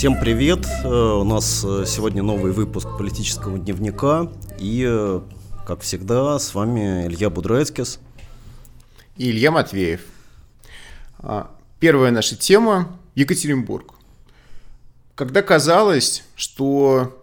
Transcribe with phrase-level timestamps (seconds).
[0.00, 0.66] Всем привет!
[0.82, 4.32] Э, у нас э, сегодня новый выпуск политического дневника.
[4.58, 5.20] И, э,
[5.66, 8.00] как всегда, с вами Илья Будрецкис.
[9.18, 10.00] И Илья Матвеев.
[11.18, 13.92] А, первая наша тема– Екатеринбург.
[15.14, 17.22] Когда казалось, что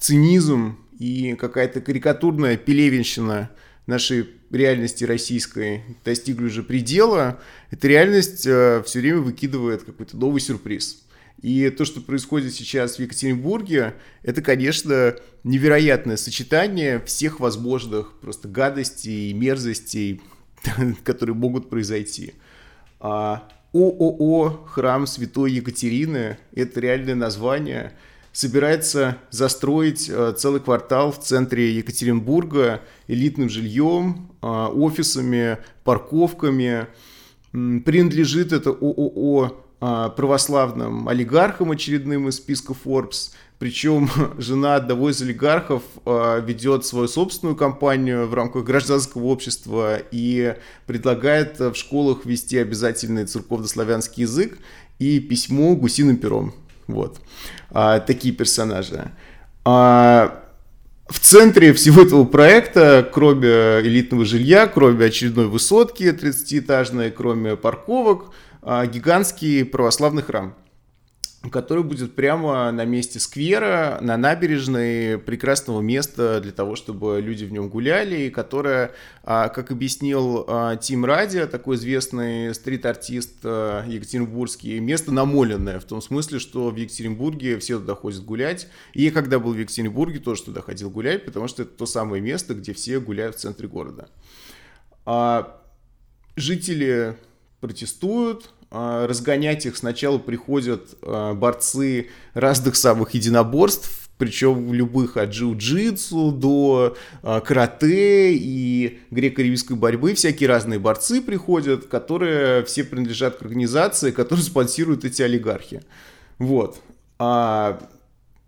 [0.00, 3.50] цинизм и какая-то карикатурная пелевинщина
[3.86, 7.38] нашей реальности российской достигли уже предела,
[7.70, 11.02] эта реальность все время выкидывает какой-то новый сюрприз–
[11.44, 19.30] и то, что происходит сейчас в Екатеринбурге, это, конечно, невероятное сочетание всех возможных просто гадостей
[19.30, 20.22] и мерзостей,
[21.04, 22.32] которые могут произойти.
[22.98, 27.92] А ООО «Храм Святой Екатерины»— это реальное название—
[28.32, 36.86] собирается застроить э, целый квартал в центре Екатеринбурга элитным жильем, э, офисами, парковками.
[37.52, 39.63] Принадлежит это ООО
[40.16, 43.32] православным олигархом очередным из списка Forbes.
[43.58, 50.56] Причем жена одного из олигархов а, ведет свою собственную компанию в рамках гражданского общества и
[50.86, 54.58] предлагает в школах вести обязательный церковно-славянский язык
[54.98, 56.54] и письмо гусиным пером.
[56.86, 57.18] Вот.
[57.70, 59.10] А, такие персонажи.
[59.64, 60.44] А,
[61.08, 68.53] в центре всего этого проекта, кроме элитного жилья, кроме очередной высотки 30-этажной, кроме парковок, а,
[68.64, 70.56] гигантский православный храм
[71.50, 77.52] который будет прямо на месте сквера, на набережной, прекрасного места для того, чтобы люди в
[77.52, 78.92] нем гуляли, и которое,
[79.22, 86.38] а, как объяснил а, Тим Радио, такой известный стрит-артист екатеринбургский, место намоленное, в том смысле,
[86.38, 90.90] что в Екатеринбурге все туда ходят гулять, и когда был в Екатеринбурге, тоже туда ходил
[90.90, 94.08] гулять, потому что это то самое место, где все гуляют в центре города.
[96.36, 97.16] Жители
[97.64, 106.32] протестуют, а, разгонять их сначала приходят а, борцы разных самых единоборств, причем любых от джиу-джитсу
[106.32, 114.10] до а, карате и греко-римской борьбы, всякие разные борцы приходят, которые все принадлежат к организации,
[114.10, 115.82] которые спонсируют эти олигархи.
[116.38, 116.80] Вот.
[117.18, 117.80] А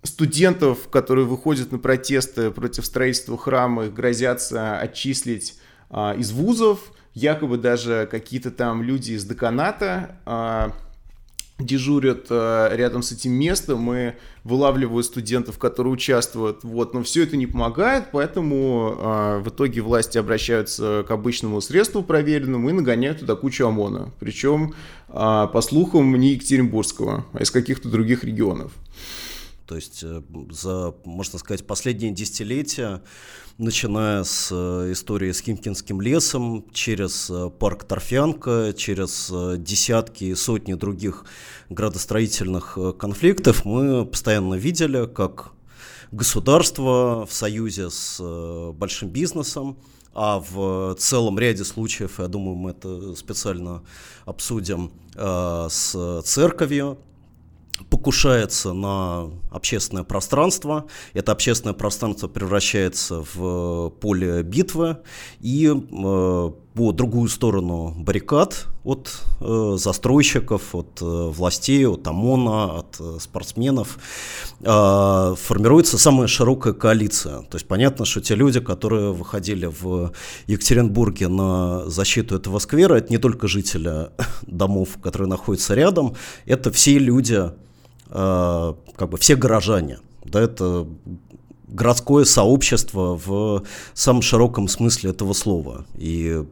[0.02, 5.54] студентов, которые выходят на протесты против строительства храма, их грозятся отчислить
[5.88, 10.72] а, из вузов, якобы даже какие-то там люди из деканата а,
[11.58, 14.12] дежурят а, рядом с этим местом и
[14.44, 16.62] вылавливают студентов, которые участвуют.
[16.62, 16.92] Вот.
[16.92, 22.68] Но все это не помогает, поэтому а, в итоге власти обращаются к обычному средству проверенному
[22.68, 24.12] и нагоняют туда кучу ОМОНа.
[24.20, 24.74] Причем,
[25.08, 28.72] а, по слухам, не Екатеринбургского, а из каких-то других регионов.
[29.66, 33.02] То есть э, за, можно сказать, последние десятилетия,
[33.58, 40.74] начиная с э, истории с Химкинским лесом, через э, парк Торфянка, через десятки и сотни
[40.74, 41.24] других
[41.70, 45.52] градостроительных конфликтов, мы постоянно видели, как
[46.12, 48.20] государство в союзе с
[48.72, 49.78] большим бизнесом,
[50.14, 53.82] а в целом ряде случаев, я думаю, мы это специально
[54.24, 56.98] обсудим, с церковью,
[58.06, 60.84] покушается на общественное пространство.
[61.12, 64.98] Это общественное пространство превращается в поле битвы,
[65.40, 72.96] и э, по другую сторону баррикад от э, застройщиков, от э, властей, от ОМОНа, от
[73.00, 73.98] э, спортсменов
[74.60, 77.40] э, формируется самая широкая коалиция.
[77.42, 80.12] То есть понятно, что те люди, которые выходили в
[80.46, 84.10] Екатеринбурге на защиту этого сквера, это не только жители
[84.46, 87.52] домов, которые находятся рядом, это все люди, э,
[88.08, 89.98] как бы все горожане.
[90.24, 90.86] Да, это
[91.68, 95.84] городское сообщество в самом широком смысле этого слова.
[95.96, 96.42] И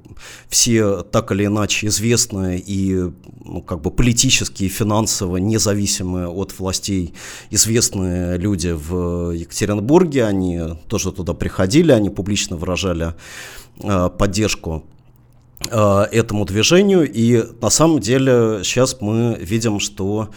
[0.49, 3.11] все так или иначе известные и
[3.45, 7.15] ну, как бы политически и финансово независимые от властей
[7.51, 13.15] известные люди в Екатеринбурге, они тоже туда приходили, они публично выражали
[13.81, 14.85] э, поддержку
[15.71, 17.11] э, этому движению.
[17.11, 20.33] И на самом деле сейчас мы видим, что Э,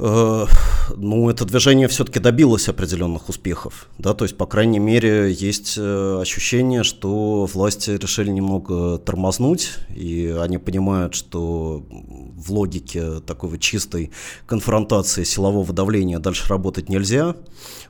[0.00, 6.18] ну, это движение все-таки добилось определенных успехов, да, то есть, по крайней мере, есть э,
[6.20, 14.10] ощущение, что власти решили немного тормознуть, и они понимают, что в логике такой вот чистой
[14.46, 17.36] конфронтации силового давления дальше работать нельзя,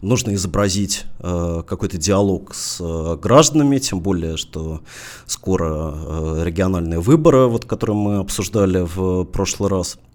[0.02, 4.80] нужно изобразить э, какой-то диалог с э, гражданами, тем более, что
[5.26, 9.98] скоро э, региональные выборы, вот, которые мы обсуждали в прошлый раз–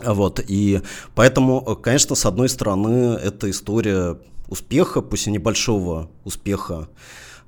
[0.00, 0.80] вот, и
[1.14, 4.18] поэтому, конечно, с одной стороны, это история
[4.48, 6.88] успеха, пусть и небольшого успеха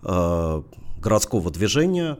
[0.02, 0.62] э,
[0.98, 2.18] городского движения,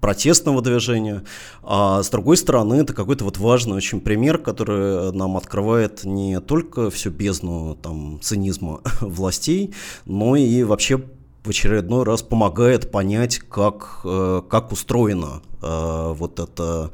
[0.00, 1.24] протестного движения,
[1.62, 6.90] а с другой стороны это какой-то вот важный очень пример, который нам открывает не только
[6.90, 9.74] всю бездну там, цинизма властей,
[10.06, 11.02] но и вообще
[11.44, 16.90] в очередной раз помогает понять, как, э, как устроено э, вот это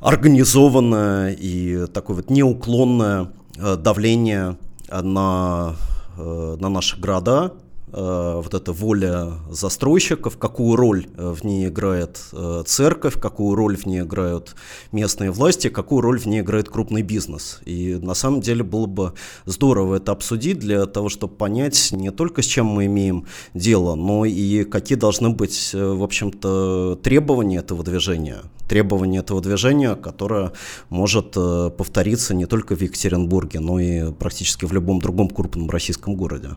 [0.00, 4.56] организованное и такое вот неуклонное э, давление
[4.90, 5.76] на,
[6.16, 12.62] на наши города, Э, вот эта воля застройщиков, какую роль э, в ней играет э,
[12.66, 14.54] церковь, какую роль в ней играют
[14.92, 17.60] местные власти, какую роль в ней играет крупный бизнес.
[17.64, 19.14] И на самом деле было бы
[19.44, 24.24] здорово это обсудить для того, чтобы понять не только с чем мы имеем дело, но
[24.24, 28.42] и какие должны быть, в общем-то, требования этого движения.
[28.68, 30.52] Требования этого движения, которое
[30.90, 36.50] может повториться не только в Екатеринбурге, но и практически в любом другом крупном российском городе.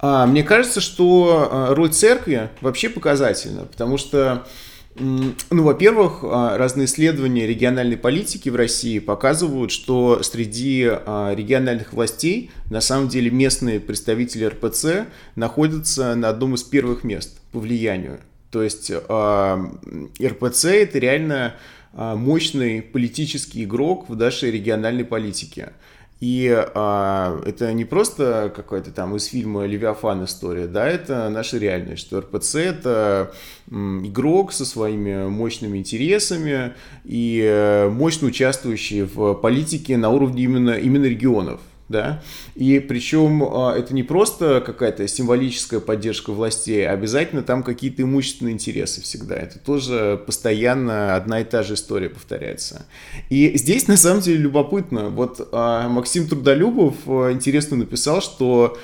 [0.00, 4.46] А, мне кажется, что а, роль церкви вообще показательна, потому что
[4.96, 12.80] ну, во-первых, а, разные исследования региональной политики в России показывают, что среди региональных властей на
[12.80, 15.06] самом деле местные представители РПЦ
[15.36, 18.20] находятся на одном из первых мест по влиянию.
[18.50, 21.54] То есть РПЦ это реально
[21.92, 25.72] мощный политический игрок в нашей региональной политике.
[26.20, 32.02] И а, это не просто какой-то там из фильма «Левиафан» история, да, это наша реальность,
[32.02, 33.32] что РПЦ– это
[33.70, 36.74] игрок со своими мощными интересами
[37.04, 42.22] и э, мощно участвующий в политике на уровне именно, именно регионов да,
[42.54, 48.54] и причем а, это не просто какая-то символическая поддержка властей, а обязательно там какие-то имущественные
[48.54, 52.86] интересы всегда, это тоже постоянно одна и та же история повторяется.
[53.28, 58.78] И здесь на самом деле любопытно, вот а, Максим Трудолюбов интересно написал, что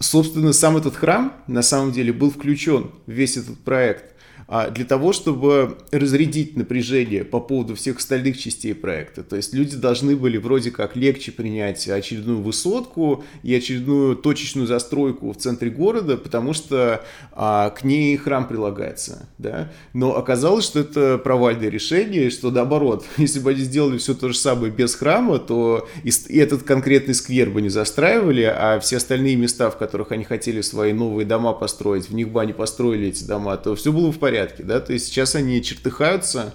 [0.00, 4.11] собственно, сам этот храм на самом деле был включен в весь этот проект.
[4.54, 9.22] А для того, чтобы разрядить напряжение по поводу всех остальных частей проекта.
[9.22, 15.32] То есть люди должны были вроде как легче принять очередную высотку и очередную точечную застройку
[15.32, 17.02] в центре города, потому что
[17.32, 19.26] а, к ней храм прилагается.
[19.38, 19.72] Да?
[19.94, 24.36] Но оказалось, что это провальное решение, что наоборот, если бы они сделали все то же
[24.36, 29.70] самое без храма, то и, этот конкретный сквер бы не застраивали, а все остальные места,
[29.70, 33.56] в которых они хотели свои новые дома построить, в них бы они построили эти дома,
[33.56, 36.54] то все было в порядке порядке, да, то есть сейчас они чертыхаются,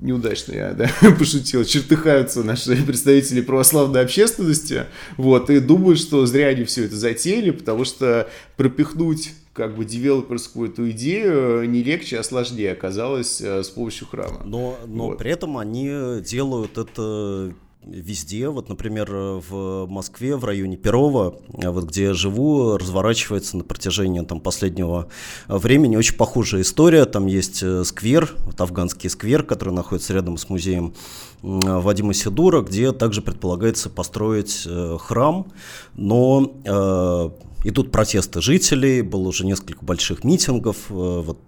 [0.00, 4.86] неудачно я да, пошутил, чертыхаются наши представители православной общественности,
[5.16, 10.70] вот, и думают, что зря они все это затеяли, потому что пропихнуть как бы девелоперскую
[10.70, 14.42] эту идею не легче, а сложнее оказалось э, с помощью храма.
[14.44, 15.18] Но, но вот.
[15.18, 17.52] при этом они делают это
[17.84, 18.48] везде.
[18.48, 24.40] Вот, например, в Москве, в районе Перова, вот где я живу, разворачивается на протяжении там,
[24.40, 25.08] последнего
[25.46, 27.04] времени очень похожая история.
[27.04, 30.94] Там есть э, сквер, вот афганский сквер, который находится рядом с музеем
[31.42, 35.46] Вадима Сидура, где также предполагается построить э, храм,
[35.94, 37.30] но э,
[37.64, 41.38] Идут протесты жителей, было уже несколько больших митингов, э, вот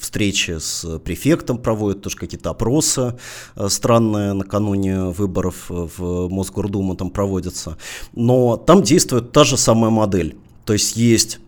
[0.00, 3.16] встречи с префектом проводят, тоже какие-то опросы
[3.54, 7.78] э, странные накануне выборов в Мосгордуму там проводятся.
[8.12, 10.36] Но там действует та же самая модель.
[10.64, 11.38] То есть есть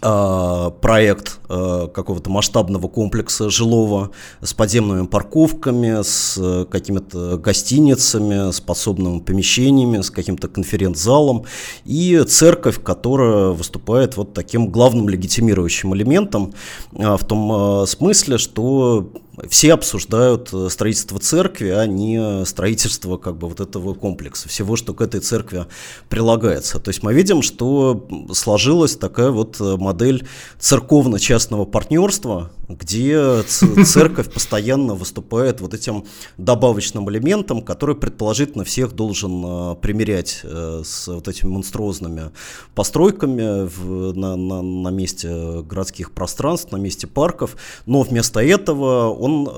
[0.00, 9.20] проект а, какого-то масштабного комплекса жилого с подземными парковками, с э, какими-то гостиницами, с подсобными
[9.20, 11.46] помещениями, с каким-то конференц-залом
[11.84, 16.54] и церковь, которая выступает вот таким главным легитимирующим элементом
[16.94, 19.10] а, в том смысле, что
[19.48, 24.94] все обсуждают э, строительство церкви, а не строительство как бы вот этого комплекса, всего, что
[24.94, 25.66] к этой церкви
[26.08, 26.78] прилагается.
[26.78, 30.26] То есть мы видим, что сложилась такая вот э, модель
[30.58, 33.42] церковно-частного партнерства, где
[33.84, 36.04] церковь постоянно выступает вот этим
[36.36, 42.30] добавочным элементом, который предположительно всех должен э, примерять с вот этими монструозными
[42.74, 49.27] постройками в, на, на, на месте городских пространств, на месте парков, но вместо этого он
[49.28, 49.48] он,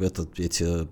[0.00, 0.86] э, этот, эти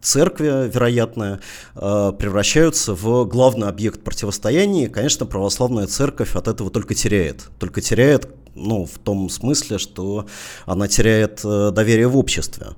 [0.00, 1.40] церкви, вероятно,
[1.74, 4.86] э, превращаются в главный объект противостояния.
[4.86, 7.50] И, конечно, православная церковь от этого только теряет.
[7.58, 10.26] Только теряет, ну, в том смысле, что
[10.66, 12.68] она теряет э, доверие в обществе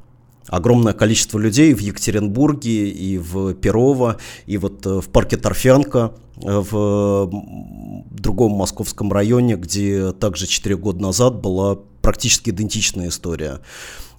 [0.48, 7.30] огромное количество людей в Екатеринбурге и в Перово, и вот в парке Торфянка, в
[8.10, 13.60] другом московском районе, где также 4 года назад была практически идентичная история.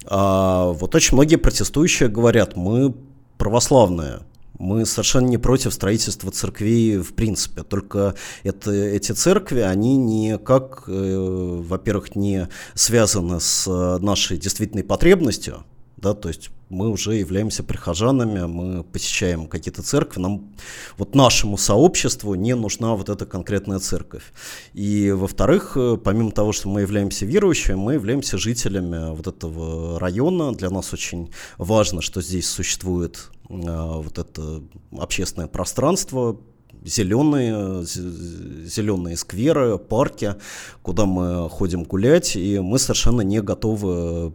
[0.07, 2.93] А вот очень многие протестующие говорят, мы
[3.38, 4.19] православные,
[4.57, 11.62] Мы совершенно не против строительства церквей в принципе, только это, эти церкви, они никак, э,
[11.67, 13.67] во-первых, не связаны с
[14.00, 15.65] нашей действительной потребностью,
[15.97, 20.53] да, то есть мы уже являемся прихожанами, мы посещаем какие-то церкви, нам,
[20.98, 24.34] вот нашему сообществу не нужна вот эта конкретная церковь.
[24.74, 30.53] И, во-вторых, э, помимо того, что мы являемся верующими, мы являемся жителями вот этого района.
[30.53, 34.63] Для нас очень важно, что здесь существует э, вот это
[34.98, 36.39] общественное пространство,
[36.86, 40.36] зеленые, зеленые скверы, парки,
[40.82, 44.34] куда мы ходим гулять, и мы совершенно не готовы,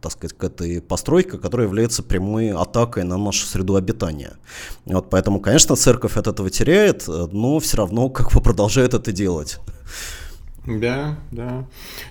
[0.00, 4.32] так сказать, к этой постройке, которая является прямой атакой на нашу среду обитания.
[4.84, 9.58] Вот поэтому, конечно, церковь от этого теряет, но все равно как бы продолжает это делать.
[10.68, 11.66] Да, да.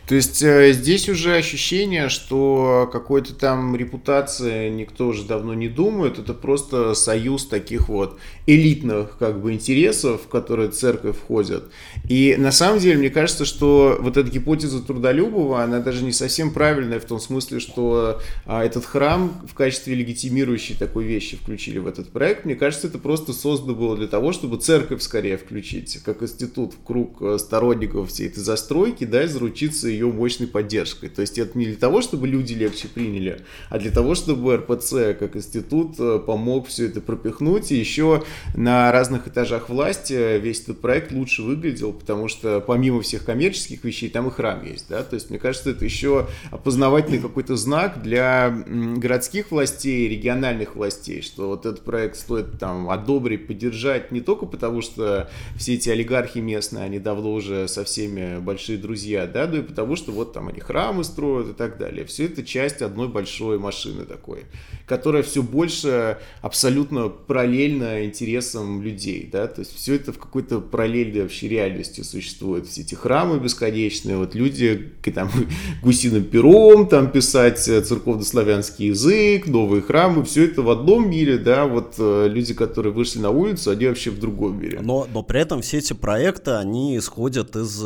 [0.08, 6.18] То есть э, здесь уже ощущение, что какой-то там репутации никто уже давно не думает.
[6.18, 11.66] Это просто союз таких вот элитных как бы интересов, в которые церковь входит.
[12.10, 16.52] И на самом деле, мне кажется, что вот эта гипотеза Трудолюбова, она даже не совсем
[16.52, 21.86] правильная в том смысле, что а, этот храм в качестве легитимирующей такой вещи включили в
[21.86, 22.46] этот проект.
[22.46, 26.84] Мне кажется, это просто создано было для того, чтобы церковь скорее включить, как институт в
[26.84, 31.10] круг э, сторонников всей этой застройки, да, и заручиться ее мощной поддержкой.
[31.10, 35.16] То есть это не для того, чтобы люди легче приняли, а для того, чтобы РПЦ
[35.20, 38.24] как институт э, помог все это пропихнуть и еще
[38.56, 44.10] на разных этажах власти весь этот проект лучше выглядел, потому что помимо всех коммерческих вещей,
[44.10, 48.50] там и храм есть, да, то есть мне кажется, это еще опознавательный какой-то знак для
[48.98, 54.82] городских властей, региональных властей, что вот этот проект стоит там одобрить, поддержать не только потому,
[54.82, 59.62] что все эти олигархи местные, они давно уже со всеми большие друзья, да, но и
[59.62, 62.06] потому, что вот там они храмы строят и так далее.
[62.06, 64.46] Все это часть одной большой машины такой,
[64.86, 71.22] которая все больше абсолютно параллельно интересам людей, да, то есть все это в какой-то параллельной
[71.22, 72.68] вообще реальности существует.
[72.68, 75.32] Все эти храмы бесконечные, вот люди там
[75.82, 81.96] гусиным пером там писать церковно-славянский язык, новые храмы, все это в одном мире, да, вот
[81.98, 84.80] э, люди, которые вышли на улицу, они вообще в другом мире.
[84.82, 87.82] Но, но при этом все эти проекты, они исходят из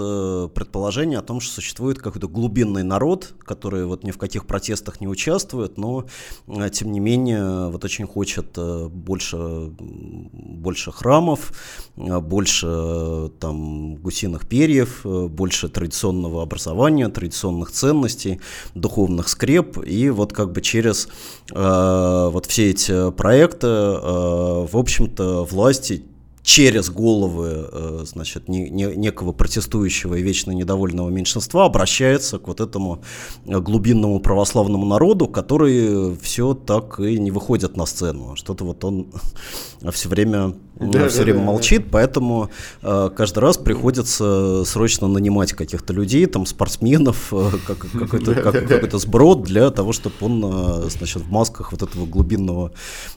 [0.45, 5.01] э, предположения о том, что существует какой-то глубинный народ, который вот ни в каких протестах
[5.01, 6.05] не участвует, но
[6.47, 11.51] э, тем не менее вот очень хочет больше, больше храмов,
[11.95, 18.39] больше там гусиных перьев, э, больше традиционного образования, традиционных ценностей,
[18.75, 19.77] духовных скреп.
[19.85, 21.07] И вот как бы через
[21.51, 26.03] э, вот все эти проекты, э, в общем-то, власти
[26.51, 32.59] через головы, э, значит, не, не, некого протестующего и вечно недовольного меньшинства обращается к вот
[32.59, 33.01] этому
[33.45, 38.35] глубинному православному народу, который все так и не выходит на сцену.
[38.35, 39.13] Что-то вот он
[39.93, 41.89] все время, да, все да, время да, молчит, да.
[41.91, 42.49] поэтому
[42.81, 48.97] э, каждый раз приходится срочно нанимать каких-то людей, там, спортсменов, э, как, какой-то, как, какой-то
[48.97, 52.71] сброд для того, чтобы он, значит, в масках вот этого глубинного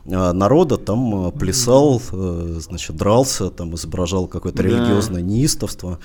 [0.04, 2.02] народа там плясал,
[2.58, 4.68] значит, драл дрался, там изображал какое-то да.
[4.68, 5.98] религиозное неистовство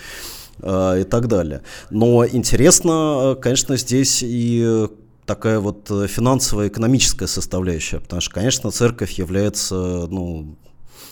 [0.62, 1.62] э, и так далее.
[1.90, 4.88] Но интересно, конечно, здесь и
[5.26, 10.56] такая вот финансовая экономическая составляющая, потому что, конечно, церковь является, ну,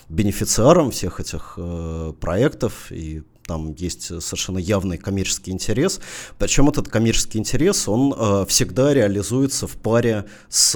[0.10, 6.02] бенефициаром всех этих э, проектов и там есть совершенно явный коммерческий интерес.
[6.38, 10.76] Причем этот коммерческий интерес, он э, всегда реализуется в паре с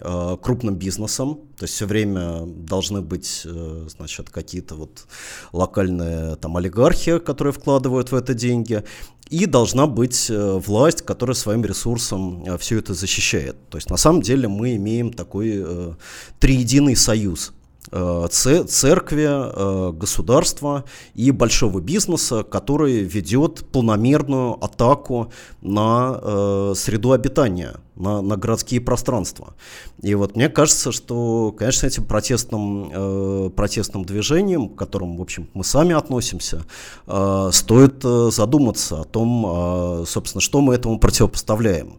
[0.00, 1.36] э, крупным бизнесом.
[1.56, 5.06] То есть все время должны быть, э, значит, какие-то вот
[5.52, 8.82] локальные там олигархи, которые вкладывают в это деньги.
[9.28, 13.56] И должна быть э, власть, которая своим ресурсом э, все это защищает.
[13.68, 15.92] То есть на самом деле мы имеем такой э,
[16.40, 17.52] триединый союз
[17.88, 20.84] церкви, э, государства
[21.14, 29.54] и большого бизнеса, который ведет планомерную атаку на э, среду обитания, на, на городские пространства.
[30.02, 35.64] И вот мне кажется, что, конечно, этим протестным, протестным движением, к которым, в общем, мы
[35.64, 36.64] сами относимся,
[37.06, 41.98] стоит задуматься о том, собственно, что мы этому противопоставляем.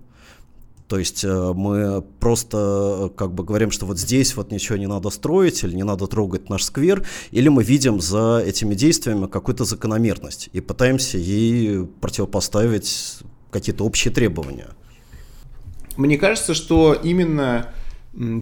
[0.91, 4.87] То есть э, мы просто э, как бы говорим, что вот здесь вот ничего не
[4.87, 9.63] надо строить или не надо трогать наш сквер, или мы видим за этими действиями какую-то
[9.63, 13.19] закономерность и пытаемся ей противопоставить
[13.51, 14.67] какие-то общие требования.
[15.95, 17.73] Мне кажется, что именно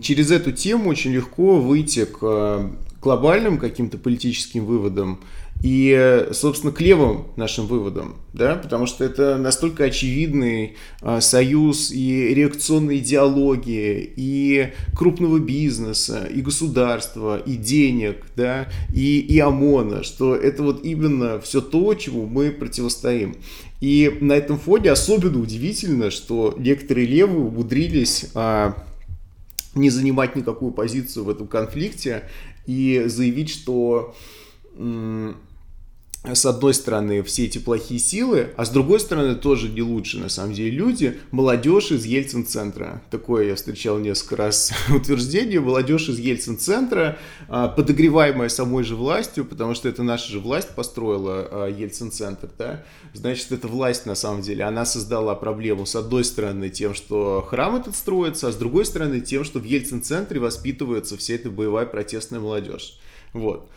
[0.02, 5.20] через эту тему очень легко выйти к э, глобальным каким-то политическим выводам
[5.62, 12.34] И, собственно, к левым нашим выводам, да, потому что это настолько очевидный а, союз и
[12.34, 20.64] реакционной идеологии, и крупного бизнеса, и государства, и денег, да, и, и ОМОНа, что это
[20.64, 23.36] вот именно все то, чему мы противостоим.
[23.82, 28.82] И на этом фоне особенно удивительно, что некоторые левые умудрились а,
[29.76, 32.24] не занимать никакую позицию в этом конфликте
[32.66, 34.16] и заявить, что
[36.24, 40.28] с одной стороны, все эти плохие силы, а с другой стороны, тоже не лучше, на
[40.28, 43.02] самом деле, люди, молодежь из Ельцин-центра.
[43.10, 49.76] Такое я встречал несколько раз утверждение, молодежь из Ельцин-центра, а, подогреваемая самой же властью, потому
[49.76, 52.84] что это наша же власть построила а, Ельцин-центр, да,
[53.14, 57.78] значит, эта власть, на самом деле, она создала проблему, с одной стороны, тем, что храм
[57.78, 62.42] этот строится, а с другой стороны, тем, что в Ельцин-центре воспитывается вся эта боевая протестная
[62.42, 63.00] молодежь.
[63.32, 63.70] Вот.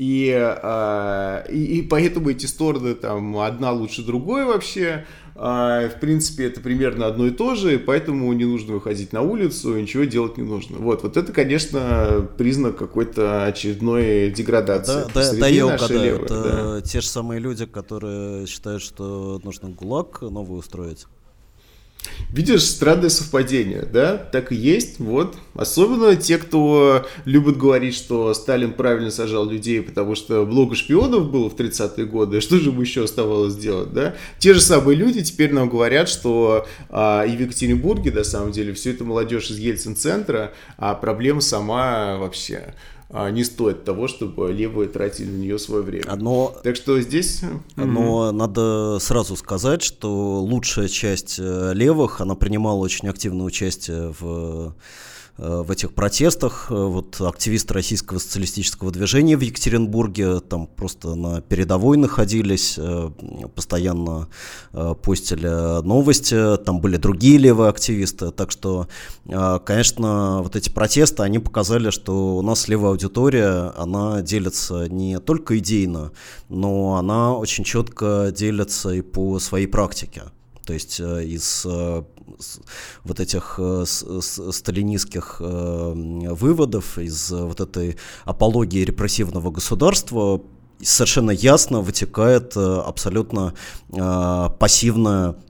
[0.00, 5.04] И, э, и, и поэтому эти стороны там одна лучше другой вообще.
[5.36, 9.78] Э, в принципе, это примерно одно и то же, поэтому не нужно выходить на улицу,
[9.78, 10.78] ничего делать не нужно.
[10.78, 15.04] Вот, вот это, конечно, признак какой-то очередной деградации.
[15.12, 16.80] Да, да, да я угадаю, левые, это да.
[16.80, 21.04] те же самые люди, которые считают, что нужно ГУЛАГ новый устроить.
[22.32, 24.16] Видишь, странное совпадение, да?
[24.16, 25.36] Так и есть, вот.
[25.54, 31.50] Особенно те, кто любит говорить, что Сталин правильно сажал людей, потому что много шпионов было
[31.50, 34.14] в 30-е годы, что же ему еще оставалось делать, да?
[34.38, 38.74] Те же самые люди теперь нам говорят, что а, и в Екатеринбурге, на самом деле,
[38.74, 42.74] все это молодежь из Ельцин-центра, а проблема сама вообще
[43.12, 46.14] не стоит того, чтобы левые тратили на нее свое время.
[46.16, 47.42] Но, так что здесь...
[47.76, 48.30] Но mm-hmm.
[48.32, 54.74] надо сразу сказать, что лучшая часть э, левых, она принимала очень активное участие в
[55.40, 56.66] в этих протестах.
[56.70, 63.10] Э, вот активисты российского социалистического движения в Екатеринбурге там просто на передовой находились, э,
[63.54, 64.28] постоянно
[65.02, 68.30] постили новости, там были другие левые активисты.
[68.30, 68.88] Так что,
[69.26, 75.58] конечно, вот эти протесты, они показали, что у нас левая аудитория, она делится не только
[75.58, 76.12] идейно,
[76.48, 80.22] но она очень четко делится и по своей практике.
[80.66, 81.66] То есть из
[83.04, 90.42] вот этих э, сталинистских э, выводов, из вот этой апологии репрессивного государства
[90.82, 93.54] совершенно ясно вытекает э, абсолютно
[94.58, 95.49] пассивная Э,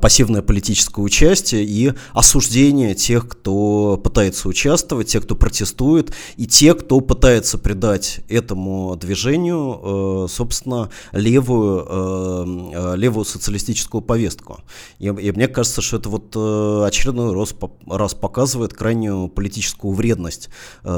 [0.00, 7.00] пассивное политическое участие и осуждение тех, кто пытается участвовать, тех, кто протестует, и тех, кто
[7.00, 14.60] пытается придать этому движению, э, собственно, левую, э, левую социалистическую повестку.
[14.98, 17.54] И, и мне кажется, что это вот очередной раз,
[17.86, 20.50] раз показывает крайнюю политическую вредность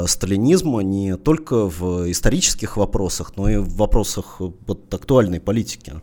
[0.06, 5.94] сталинизма не только в исторических вопросах, но и в вопросах вот, актуальной политики.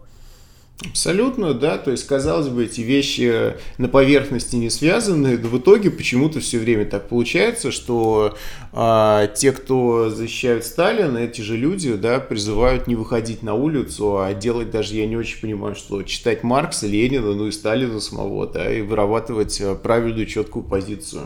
[0.85, 5.91] Абсолютно, да, то есть, казалось бы, эти вещи на поверхности не связаны, но в итоге
[5.91, 8.37] почему-то все время так получается, что
[8.71, 14.33] а, те, кто защищают Сталина, эти же люди, да, призывают не выходить на улицу, а
[14.33, 18.73] делать даже, я не очень понимаю, что читать Маркса, Ленина, ну и Сталина самого, да,
[18.73, 21.23] и вырабатывать а, правильную, четкую позицию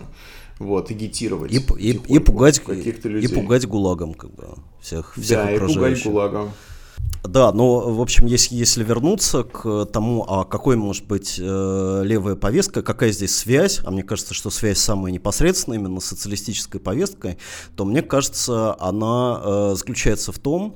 [0.57, 1.51] вот, агитировать.
[1.51, 6.51] И, и, и, пугать, и пугать гулагом, как бы, всех, всех Да, и пугать гулагом.
[7.23, 12.35] Да, но, в общем, если, если вернуться к тому, а какой может быть э, левая
[12.35, 17.37] повестка, какая здесь связь, а мне кажется, что связь самая непосредственная именно с социалистической повесткой,
[17.77, 20.75] то мне кажется, она э, заключается в том,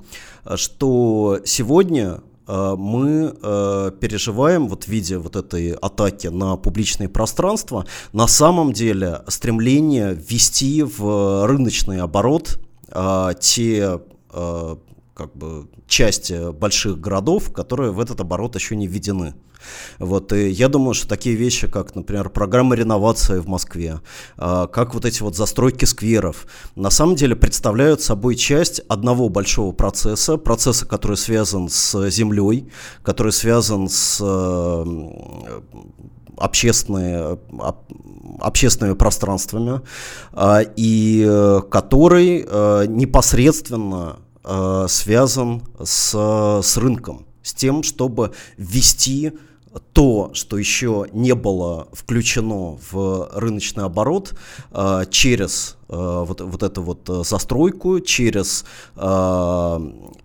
[0.55, 8.27] что сегодня э, мы э, переживаем, вот видя вот этой атаки на публичное пространство, на
[8.27, 12.57] самом деле стремление ввести в рыночный оборот
[12.87, 13.99] э, те
[14.31, 14.75] э,
[15.17, 19.33] как бы части больших городов, которые в этот оборот еще не введены.
[19.97, 24.01] Вот, и я думаю, что такие вещи, как, например, программа реновации в Москве,
[24.37, 29.71] а, как вот эти вот застройки скверов, на самом деле представляют собой часть одного большого
[29.71, 32.69] процесса, процесса, который связан с землей,
[33.01, 34.21] который связан с
[36.37, 37.39] общественные,
[38.39, 39.81] общественными пространствами,
[40.33, 46.11] а, и э, который э, непосредственно э, связан с,
[46.63, 49.33] с рынком, с тем, чтобы ввести
[49.93, 54.33] то, что еще не было включено в рыночный оборот
[54.71, 58.65] э, через э, вот, вот эту вот застройку, через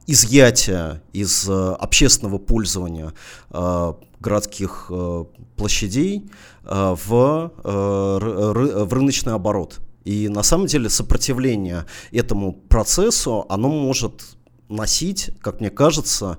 [0.06, 3.12] изъятие из общественного пользования
[4.20, 4.90] городских
[5.56, 6.30] площадей
[6.64, 9.80] в, в рыночный оборот.
[10.04, 14.36] И на самом деле сопротивление этому процессу, оно может
[14.68, 16.38] носить, как мне кажется,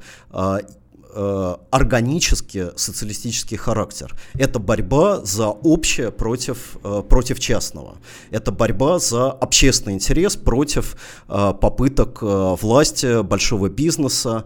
[1.16, 4.16] Э, органический социалистический характер.
[4.34, 7.98] Это борьба за общее против, э, против частного.
[8.32, 10.98] Это борьба за общественный интерес против
[11.30, 14.46] э, попыток власти, большого бизнеса,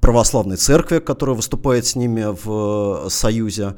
[0.00, 3.74] православной церкви, которая выступает с ними в союзе,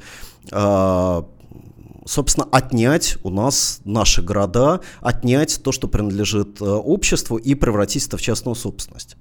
[2.05, 8.21] собственно, отнять у нас наши города, отнять то, что принадлежит обществу и превратить это в
[8.21, 9.17] частную собственность.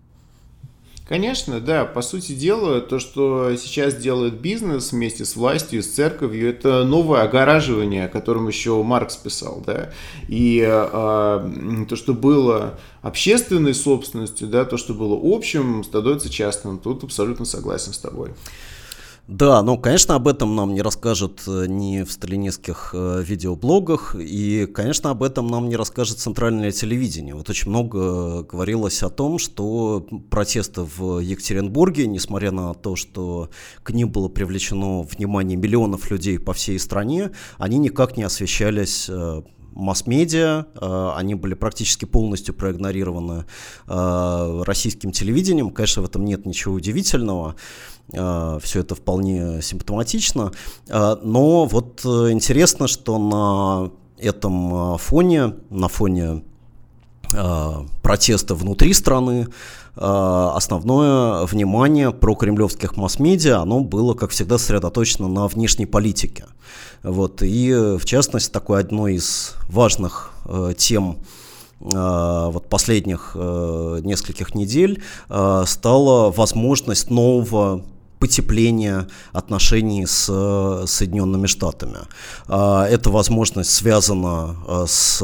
[1.13, 1.85] Конечно, да.
[1.85, 7.23] По сути дела, то, что сейчас делает бизнес вместе с властью, с церковью, это новое
[7.23, 9.91] огораживание, о котором еще Маркс писал, да.
[10.29, 16.79] И э, то, что было общественной собственностью, да, то, что было общим, становится частным.
[16.79, 18.31] Тут абсолютно согласен с тобой.
[19.29, 24.67] Да, ну, конечно, об этом нам не расскажут э, ни в сталинистских э, видеоблогах, и,
[24.67, 27.37] конечно, об этом нам не расскажет центральное телевидение.
[27.37, 33.51] Вот очень много говорилось о том, что протесты в Екатеринбурге, несмотря на то, что
[33.85, 39.43] к ним было привлечено внимание миллионов людей по всей стране, они никак не освещались э,
[39.75, 43.45] масс-медиа, э, они были практически полностью проигнорированы
[43.87, 45.71] э, российским телевидением.
[45.71, 47.57] Конечно, в этом нет ничего удивительного,
[48.13, 50.53] все это вполне симптоматично,
[50.89, 56.43] но вот интересно, что на этом фоне, на фоне
[58.03, 59.49] протеста внутри страны,
[59.95, 66.47] основное внимание про кремлевских масс-медиа, оно было, как всегда, сосредоточено на внешней политике.
[67.03, 71.19] Вот, и, в частности, такой одной из важных э, тем
[71.81, 77.85] э, вот последних э, нескольких недель э, стала возможность нового
[78.23, 80.27] потепления отношений с
[80.87, 81.99] Соединенными Штатами.
[82.49, 85.19] Э, эта возможность связана э, с,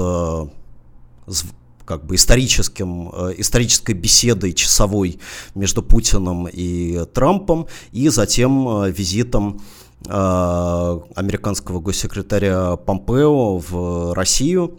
[1.27, 1.45] с
[1.85, 5.21] как бы историческим, э, исторической беседой часовой
[5.55, 9.61] между Путиным и Трампом, и затем э, визитом
[10.07, 14.79] Э, американского госсекретаря Помпео в Россию.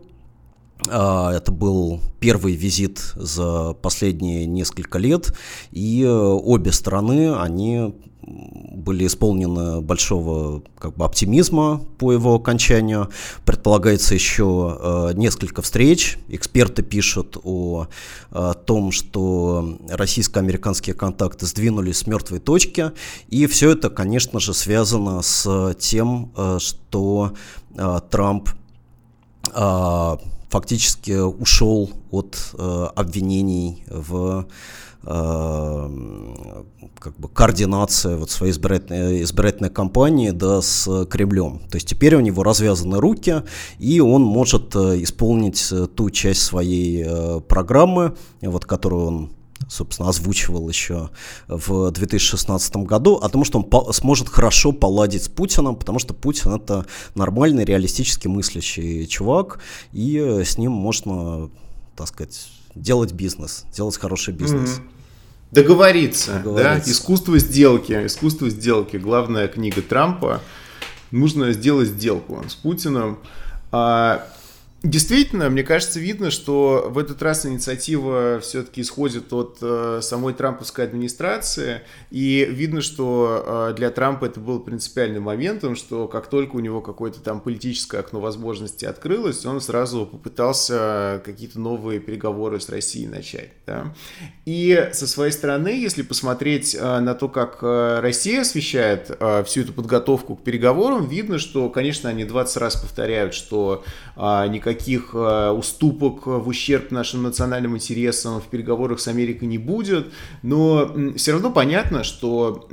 [0.87, 5.35] Э, это был первый визит за последние несколько лет,
[5.71, 7.93] и обе страны, они
[8.29, 13.09] были исполнены большого как бы, оптимизма по его окончанию.
[13.45, 16.17] Предполагается еще э, несколько встреч.
[16.27, 17.87] Эксперты пишут о,
[18.31, 22.91] о том, что российско-американские контакты сдвинулись с мертвой точки.
[23.29, 27.33] И все это, конечно же, связано с тем, э, что
[27.75, 28.49] э, Трамп
[29.53, 30.17] э,
[30.49, 34.47] фактически ушел от э, обвинений в
[35.03, 35.89] Э,
[36.99, 41.61] как бы координация вот своей избирательной, избирательной кампании да, с Кремлем.
[41.69, 43.43] То есть теперь у него развязаны руки,
[43.77, 49.29] и он может э, исполнить э, ту часть своей программы, вот, которую он
[49.67, 51.09] собственно, озвучивал еще
[51.47, 56.53] в 2016 году, о том, что он сможет хорошо поладить с Путиным, потому что Путин
[56.53, 59.59] это нормальный, реалистически мыслящий чувак,
[59.91, 61.49] и с ним можно,
[61.95, 64.79] так сказать, делать бизнес, делать хороший бизнес.
[64.79, 64.99] Mm-hmm.
[65.51, 70.41] Договориться, Договориться, да, искусство сделки, искусство сделки, главная книга Трампа.
[71.09, 73.17] Нужно сделать сделку с Путиным.
[73.71, 74.27] А,
[74.81, 80.85] Действительно, мне кажется, видно, что в этот раз инициатива все-таки исходит от э, самой трамповской
[80.85, 86.61] администрации, и видно, что э, для Трампа это был принципиальным моментом, что как только у
[86.61, 93.07] него какое-то там политическое окно возможностей открылось, он сразу попытался какие-то новые переговоры с Россией
[93.07, 93.51] начать.
[93.67, 93.93] Да?
[94.45, 99.61] И со своей стороны, если посмотреть э, на то, как э, Россия освещает э, всю
[99.61, 103.83] эту подготовку к переговорам, видно, что, конечно, они 20 раз повторяют, что
[104.15, 109.57] э, никак никаких э, уступок в ущерб нашим национальным интересам в переговорах с Америкой не
[109.57, 110.07] будет,
[110.43, 112.67] но все равно понятно, что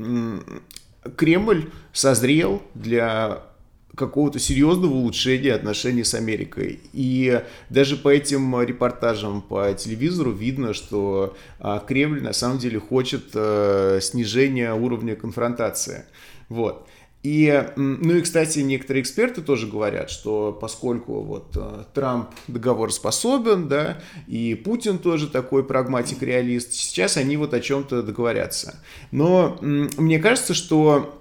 [1.17, 3.43] Кремль созрел для
[3.95, 6.81] какого-то серьезного улучшения отношений с Америкой.
[6.93, 13.31] И даже по этим репортажам по телевизору видно, что а, Кремль на самом деле хочет
[13.33, 16.05] э, снижения уровня конфронтации.
[16.51, 16.87] Вот.
[17.27, 23.67] И, ну и, кстати, некоторые эксперты тоже говорят, что поскольку вот э, Трамп договор способен,
[23.67, 28.77] да, и Путин тоже такой прагматик-реалист, сейчас они вот о чем-то договорятся.
[29.11, 31.21] Но мне кажется, что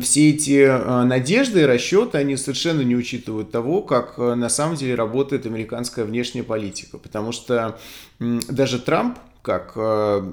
[0.00, 4.76] все эти э, надежды и расчеты, они совершенно не учитывают того, как э, на самом
[4.76, 6.96] деле работает американская внешняя политика.
[6.96, 7.78] Потому что
[8.18, 10.32] даже Трамп, как э,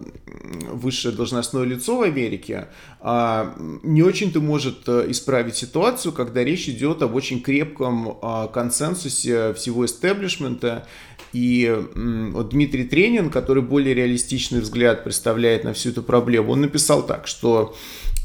[0.71, 2.67] высшее должностное лицо в Америке,
[2.99, 9.53] а, не очень-то может э, исправить ситуацию, когда речь идет об очень крепком а, консенсусе
[9.53, 10.85] всего истеблишмента
[11.33, 17.05] И вот Дмитрий Тренин, который более реалистичный взгляд представляет на всю эту проблему, он написал
[17.05, 17.75] так, что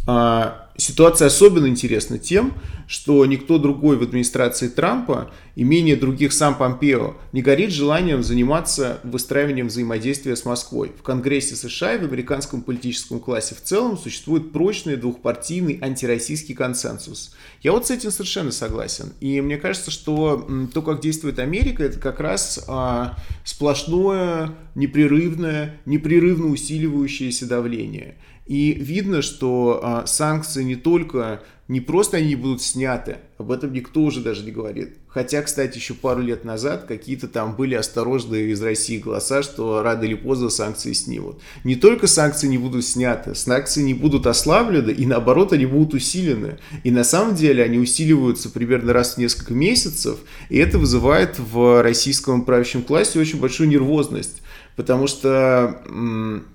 [0.06, 2.54] а, ситуация особенно интересна тем,
[2.86, 9.00] что никто другой в администрации Трампа и менее других сам Помпео не горит желанием заниматься
[9.02, 10.92] выстраиванием взаимодействия с Москвой.
[10.98, 17.34] В Конгрессе США и в американском политическом классе в целом существует прочный двухпартийный антироссийский консенсус.
[17.62, 19.12] Я вот с этим совершенно согласен.
[19.20, 26.46] И мне кажется, что то, как действует Америка, это как раз а, сплошное, непрерывное, непрерывно
[26.46, 28.16] усиливающееся давление–
[28.52, 34.02] и видно, что а, санкции не только, не просто они будут сняты, об этом никто
[34.02, 34.98] уже даже не говорит.
[35.08, 40.02] Хотя, кстати, еще пару лет назад какие-то там были осторожные из России голоса, что рано
[40.02, 41.40] или поздно санкции снимут.
[41.64, 46.58] Не только санкции не будут сняты, санкции не будут ослаблены, и наоборот, они будут усилены.
[46.84, 50.18] И на самом деле они усиливаются примерно раз в несколько месяцев,
[50.50, 54.42] и это вызывает в российском правящем классе очень большую нервозность.
[54.76, 56.51] Потому что а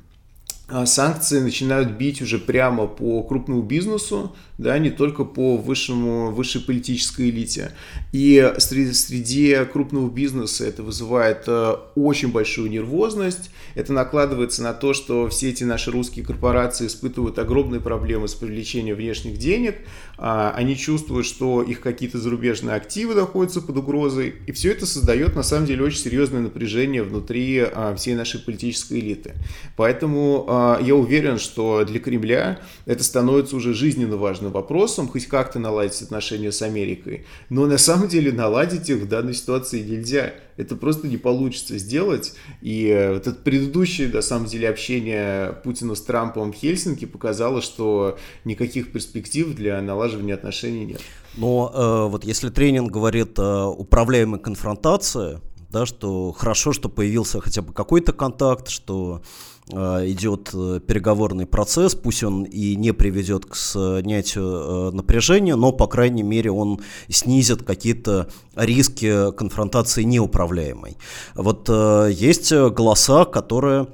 [0.85, 7.29] санкции начинают бить уже прямо по крупному бизнесу, да, не только по высшему, высшей политической
[7.29, 7.71] элите.
[8.11, 13.51] И среди, среди крупного бизнеса это вызывает э, очень большую нервозность.
[13.75, 18.95] Это накладывается на то, что все эти наши русские корпорации испытывают огромные проблемы с привлечением
[18.97, 19.77] внешних денег.
[20.17, 24.35] Э, они чувствуют, что их какие-то зарубежные активы находятся под угрозой.
[24.47, 28.99] И все это создает, на самом деле, очень серьезное напряжение внутри э, всей нашей политической
[28.99, 29.33] элиты.
[29.75, 35.59] Поэтому э, я уверен, что для Кремля это становится уже жизненно важным вопросом, хоть как-то
[35.59, 37.25] наладить отношения с Америкой.
[37.49, 40.33] Но на самом деле наладить их в данной ситуации нельзя.
[40.57, 42.33] Это просто не получится сделать.
[42.61, 47.61] И э, вот это предыдущее, на самом деле, общение Путина с Трампом в Хельсинки показало,
[47.61, 51.01] что никаких перспектив для налаживания отношений нет.
[51.37, 55.39] Но э, вот если тренинг говорит о управляемой конфронтации,
[55.69, 61.95] да, что хорошо, что появился хотя бы какой-то контакт, что Э, идет э, переговорный процесс,
[61.95, 67.63] пусть он и не приведет к снятию э, напряжения, но, по крайней мере, он снизит
[67.63, 70.97] какие-то риски конфронтации неуправляемой.
[71.35, 73.87] Вот есть голоса, которые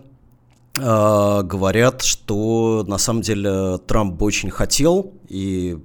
[0.76, 5.78] говорят, что на самом деле Трамп бы очень хотел, и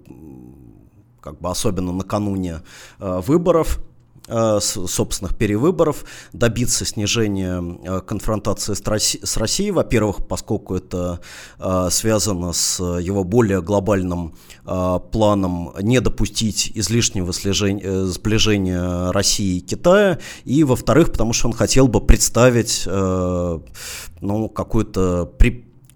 [1.20, 2.62] как бы особенно накануне
[2.98, 3.87] выборов, Э,
[4.28, 11.20] собственных перевыборов, добиться снижения э, конфронтации с Россией, во-первых, поскольку это
[11.58, 20.62] э, связано с его более глобальным планом не допустить излишнего сближения России и Китая, и,
[20.62, 25.32] во-вторых, потому что он хотел бы представить ну, какую-то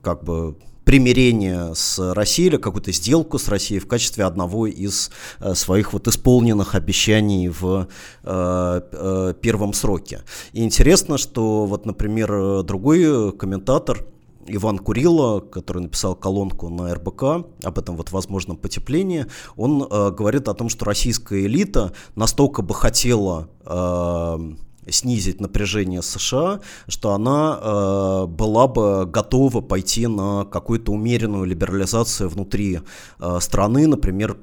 [0.00, 5.54] как бы примирение с Россией или какую-то сделку с Россией в качестве одного из э,
[5.54, 7.88] своих вот исполненных обещаний в
[8.24, 10.22] э, э, первом сроке.
[10.52, 14.06] И интересно, что вот, например, другой комментатор,
[14.46, 17.22] Иван Курило, который написал колонку на РБК
[17.62, 22.74] об этом вот возможном потеплении, он э, говорит о том, что российская элита настолько бы
[22.74, 24.54] хотела э,
[24.88, 32.80] снизить напряжение США, что она э, была бы готова пойти на какую-то умеренную либерализацию внутри
[33.20, 34.36] э, страны, например,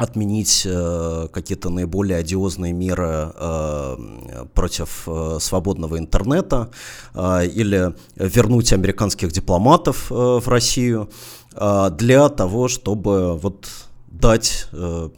[0.00, 6.70] отменить э, какие-то наиболее одиозные меры э, против э, свободного интернета
[7.14, 11.10] э, или вернуть американских дипломатов э, в Россию
[11.54, 13.68] э, для того, чтобы вот
[14.10, 15.10] дать э,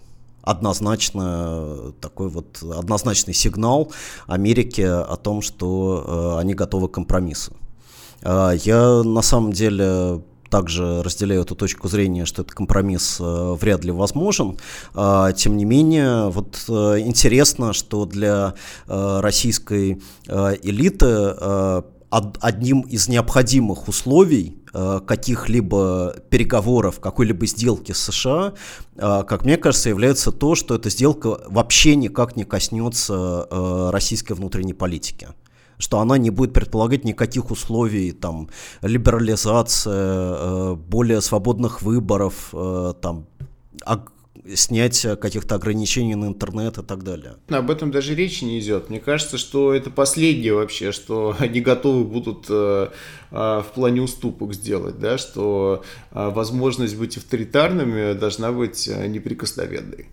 [0.42, 3.92] однозначно такой вот однозначный сигнал
[4.26, 7.56] Америке о том, что э, они готовы к компромиссу.
[8.22, 13.84] Э, я на самом деле также разделяю эту точку зрения, что этот компромисс э, вряд
[13.84, 14.58] ли возможен.
[14.94, 18.54] Э, тем не менее, вот э, интересно, что для
[18.86, 27.98] э, российской э, элиты э, одним из необходимых условий э, каких-либо переговоров, какой-либо сделки с
[27.98, 28.54] США,
[28.96, 34.32] э, как мне кажется, является то, что эта сделка вообще никак не коснется э, российской
[34.32, 35.28] внутренней политики.
[35.78, 38.48] Что она не будет предполагать никаких условий, там,
[38.82, 42.54] либерализация, более свободных выборов,
[43.00, 43.26] там,
[44.54, 47.36] снятие каких-то ограничений на интернет и так далее.
[47.48, 48.90] Об этом даже речи не идет.
[48.90, 52.88] Мне кажется, что это последнее вообще, что они готовы будут э,
[53.30, 60.08] э, в плане уступок сделать, да, что э, возможность быть авторитарными должна быть э, неприкосновенной.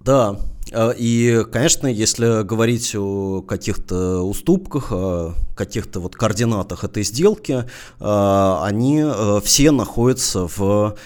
[0.00, 0.38] Да,
[0.72, 7.64] э, и, конечно, если говорить о каких-то уступках, о каких-то вот координатах этой сделки,
[8.00, 9.04] э, они
[9.42, 10.96] все находятся в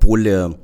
[0.00, 0.54] поле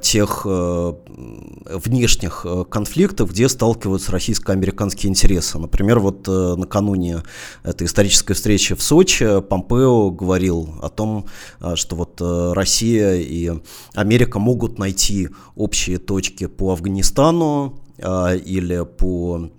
[0.00, 5.58] тех внешних конфликтов, где сталкиваются российско-американские интересы.
[5.58, 7.22] Например, вот накануне
[7.62, 11.26] этой исторической встречи в Сочи Помпео говорил о том,
[11.74, 13.52] что вот Россия и
[13.94, 19.50] Америка могут найти общие точки по Афганистану или по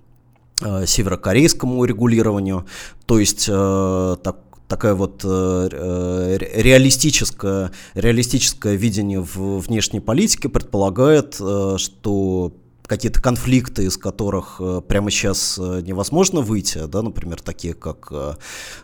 [0.60, 2.66] северокорейскому регулированию.
[3.06, 11.76] То есть так, такая вот э, э реалистическое, реалистическое видение в внешней политике предполагает, э,
[11.78, 12.54] что
[12.86, 18.12] какие-то конфликты, из которых э, прямо сейчас э, невозможно выйти, да, например, такие как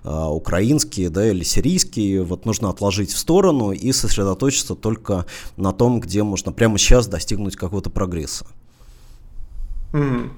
[0.03, 5.25] украинские да, или сирийские, вот нужно отложить в сторону и сосредоточиться только
[5.57, 8.45] на том, где можно прямо сейчас достигнуть какого-то прогресса.
[9.93, 10.29] Mm-hmm.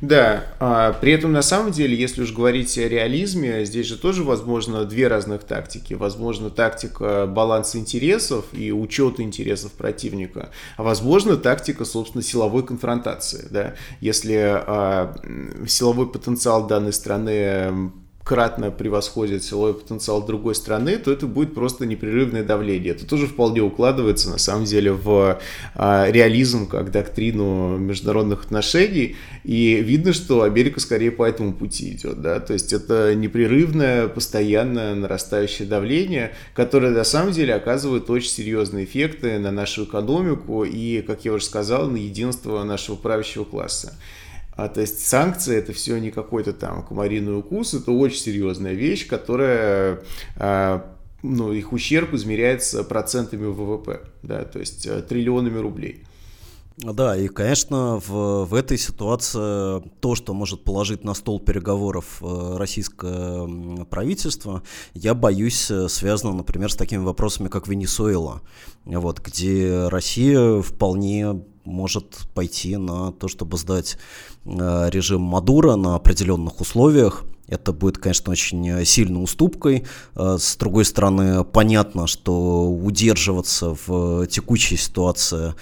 [0.00, 4.24] Да, а, при этом на самом деле, если уж говорить о реализме, здесь же тоже
[4.24, 5.94] возможно две разных тактики.
[5.94, 13.46] Возможно тактика баланса интересов и учета интересов противника, а возможно тактика, собственно, силовой конфронтации.
[13.50, 13.74] Да?
[14.00, 15.14] Если а,
[15.66, 17.92] силовой потенциал данной страны
[18.24, 22.92] кратно превосходит силовой потенциал другой страны, то это будет просто непрерывное давление.
[22.92, 25.38] Это тоже вполне укладывается, на самом деле, в
[25.74, 29.16] а, реализм как доктрину международных отношений.
[29.44, 32.22] И видно, что Америка скорее по этому пути идет.
[32.22, 32.40] Да?
[32.40, 39.38] То есть это непрерывное, постоянно нарастающее давление, которое на самом деле оказывает очень серьезные эффекты
[39.38, 43.92] на нашу экономику и, как я уже сказал, на единство нашего правящего класса.
[44.56, 49.06] А, то есть санкции это все не какой-то там комариный укус, это очень серьезная вещь,
[49.06, 50.00] которая
[50.36, 56.04] а, ну, их ущерб измеряется процентами ВВП, да, то есть а, триллионами рублей.
[56.76, 62.56] Да, и, конечно, в, в этой ситуации то, что может положить на стол переговоров э,
[62.56, 63.46] российское
[63.84, 68.42] правительство, я боюсь, э, связано, например, с такими вопросами, как Венесуэла,
[68.86, 73.98] вот, где Россия вполне может пойти на то, чтобы сдать э,
[74.44, 77.24] режим Мадура на определенных условиях.
[77.46, 79.84] Это будет, конечно, очень сильной уступкой.
[80.14, 85.54] Э, с другой стороны, понятно, что удерживаться в текущей ситуации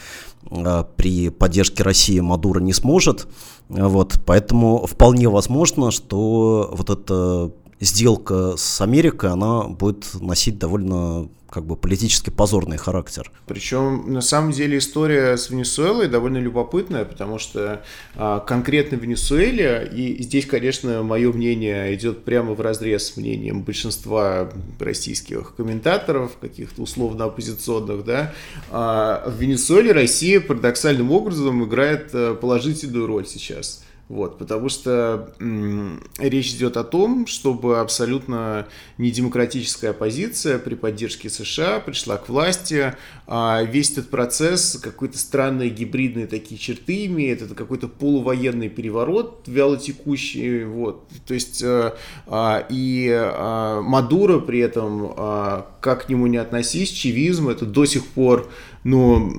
[0.50, 3.26] э, при поддержке России Мадура не сможет.
[3.68, 11.66] Вот, поэтому вполне возможно, что вот эта сделка с Америкой, она будет носить довольно как
[11.66, 13.30] бы политически позорный характер.
[13.46, 17.84] Причем, на самом деле, история с Венесуэлой довольно любопытная, потому что
[18.14, 24.50] а, конкретно Венесуэле, и здесь, конечно, мое мнение идет прямо в разрез с мнением большинства
[24.80, 28.32] российских комментаторов, каких-то условно оппозиционных, да,
[28.70, 33.84] а, в Венесуэле Россия парадоксальным образом играет э, положительную роль сейчас.
[34.08, 38.66] Вот, потому что м, речь идет о том, чтобы абсолютно
[38.98, 42.94] недемократическая оппозиция при поддержке США пришла к власти.
[43.26, 47.40] А весь этот процесс какой-то странные гибридные такие черты имеет.
[47.40, 50.64] Это какой-то полувоенный переворот вялотекущий.
[50.64, 51.08] Вот.
[51.26, 51.94] То есть э,
[52.26, 57.86] а, и а, Мадуро при этом, а, как к нему не относись, чивизм это до
[57.86, 58.50] сих пор
[58.84, 59.32] но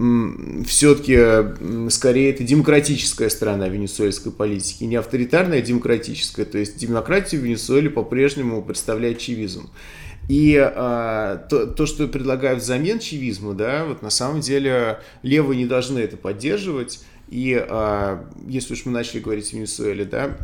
[0.65, 6.45] все-таки скорее это демократическая сторона венесуэльской политики, не авторитарная, а демократическая.
[6.45, 9.69] То есть демократию в Венесуэле по-прежнему представляет чивизм.
[10.29, 15.58] И а, то, то, что я предлагаю взамен чивизму, да, вот на самом деле левые
[15.58, 17.03] не должны это поддерживать.
[17.29, 20.38] И а, если уж мы начали говорить о Венесуэле, да,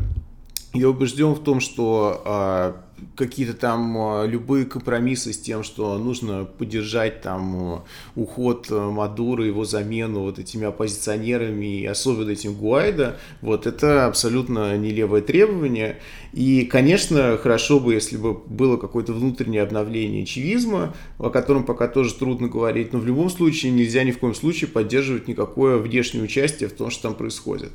[0.73, 2.81] я убежден в том, что а,
[3.15, 7.83] какие-то там а, любые компромиссы с тем, что нужно поддержать там
[8.15, 14.77] уход а, Мадура, его замену вот этими оппозиционерами и особенно этим Гуайда, вот это абсолютно
[14.77, 15.99] не левое требование.
[16.33, 22.13] И, конечно, хорошо бы, если бы было какое-то внутреннее обновление чивизма, о котором пока тоже
[22.13, 26.69] трудно говорить, но в любом случае нельзя ни в коем случае поддерживать никакое внешнее участие
[26.69, 27.71] в том, что там происходит.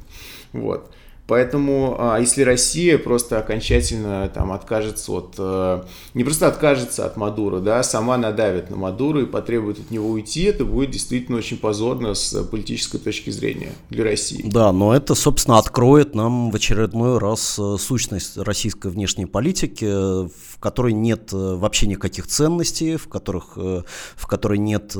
[0.53, 0.91] Вот.
[1.27, 5.83] Поэтому, а, если Россия просто окончательно там откажется от, э,
[6.13, 10.43] не просто откажется от Мадура, да, сама надавит на Мадура и потребует от него уйти,
[10.43, 14.43] это будет действительно очень позорно с политической точки зрения для России.
[14.45, 20.59] Да, но это, собственно, откроет нам в очередной раз э, сущность российской внешней политики, в
[20.61, 24.95] которой нет э, вообще никаких ценностей, в которых, в которой нет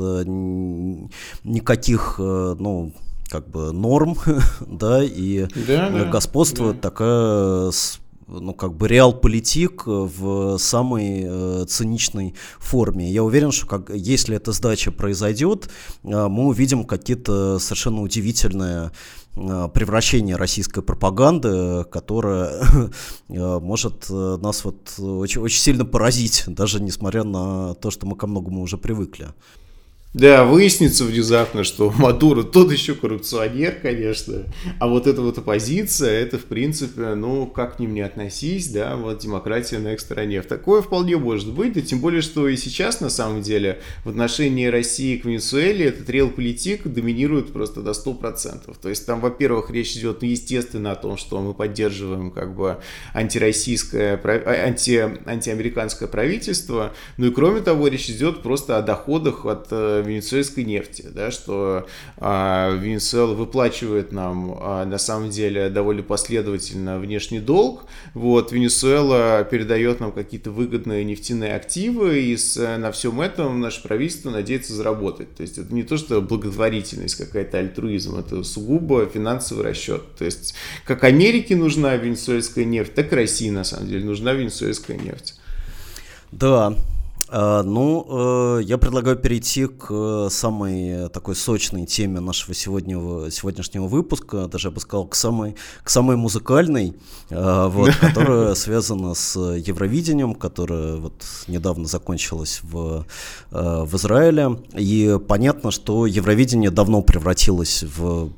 [1.43, 2.93] никаких, ну,
[3.29, 4.17] как бы норм,
[4.67, 6.89] да, и да, да, господствует да.
[6.89, 7.71] такая
[8.27, 13.11] ну, как бы реал-политик в самой э, циничной форме.
[13.11, 15.69] Я уверен, что как, если эта сдача произойдет,
[16.03, 18.91] э, мы увидим какие-то совершенно удивительные
[19.35, 22.61] э, превращения российской пропаганды, которая
[23.29, 28.15] э, может э, нас вот очень, очень сильно поразить, даже несмотря на то, что мы
[28.15, 29.27] ко многому уже привыкли.
[30.15, 34.43] Да, выяснится внезапно, что Мадуро тот еще коррупционер, конечно.
[34.79, 38.95] А вот эта вот оппозиция, это, в принципе, ну, как к ним не относись, да,
[38.95, 40.41] вот демократия на их стороне.
[40.41, 44.09] В такое вполне может быть, да тем более, что и сейчас, на самом деле, в
[44.09, 48.73] отношении России к Венесуэле этот реал-политик доминирует просто до 100%.
[48.81, 52.77] То есть там, во-первых, речь идет, ну, естественно, о том, что мы поддерживаем как бы
[53.13, 59.67] антироссийское, а, анти, антиамериканское правительство, ну и кроме того, речь идет просто о доходах от
[59.71, 61.87] э, венесуэльской нефти, да, что
[62.17, 69.99] а, Венесуэла выплачивает нам а, на самом деле довольно последовательно внешний долг, вот, Венесуэла передает
[69.99, 75.35] нам какие-то выгодные нефтяные активы, и с, на всем этом наше правительство надеется заработать.
[75.35, 80.03] То есть это не то, что благотворительность какая-то, альтруизм, это сугубо финансовый расчет.
[80.17, 84.97] То есть как Америке нужна венесуэльская нефть, так и России на самом деле нужна венесуэльская
[84.97, 85.39] нефть.
[86.31, 86.75] Да,
[87.31, 94.67] ну, э, я предлагаю перейти к самой такой сочной теме нашего сегодняшнего, сегодняшнего выпуска, даже
[94.67, 96.93] я бы сказал, к самой, к самой музыкальной,
[97.29, 103.05] э, вот, которая связана с Евровидением, которое вот недавно закончилось в,
[103.51, 104.59] в Израиле.
[104.73, 108.29] И понятно, что Евровидение давно превратилось в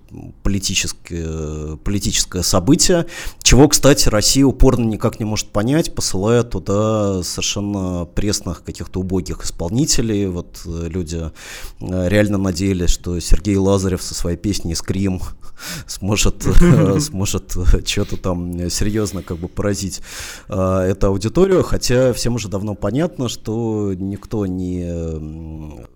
[0.44, 3.08] политическое, политическое событие,
[3.42, 9.44] чего, кстати, Россия упорно никак не может понять, посылая туда совершенно пресных каких каких-то убогих
[9.44, 10.28] исполнителей.
[10.28, 11.32] Вот э, люди
[11.80, 15.20] э, реально надеялись, что Сергей Лазарев со своей песней «Скрим»
[15.88, 20.02] сможет, э, сможет что-то там серьезно как бы поразить
[20.48, 25.88] эту аудиторию, хотя всем уже давно понятно, что никто не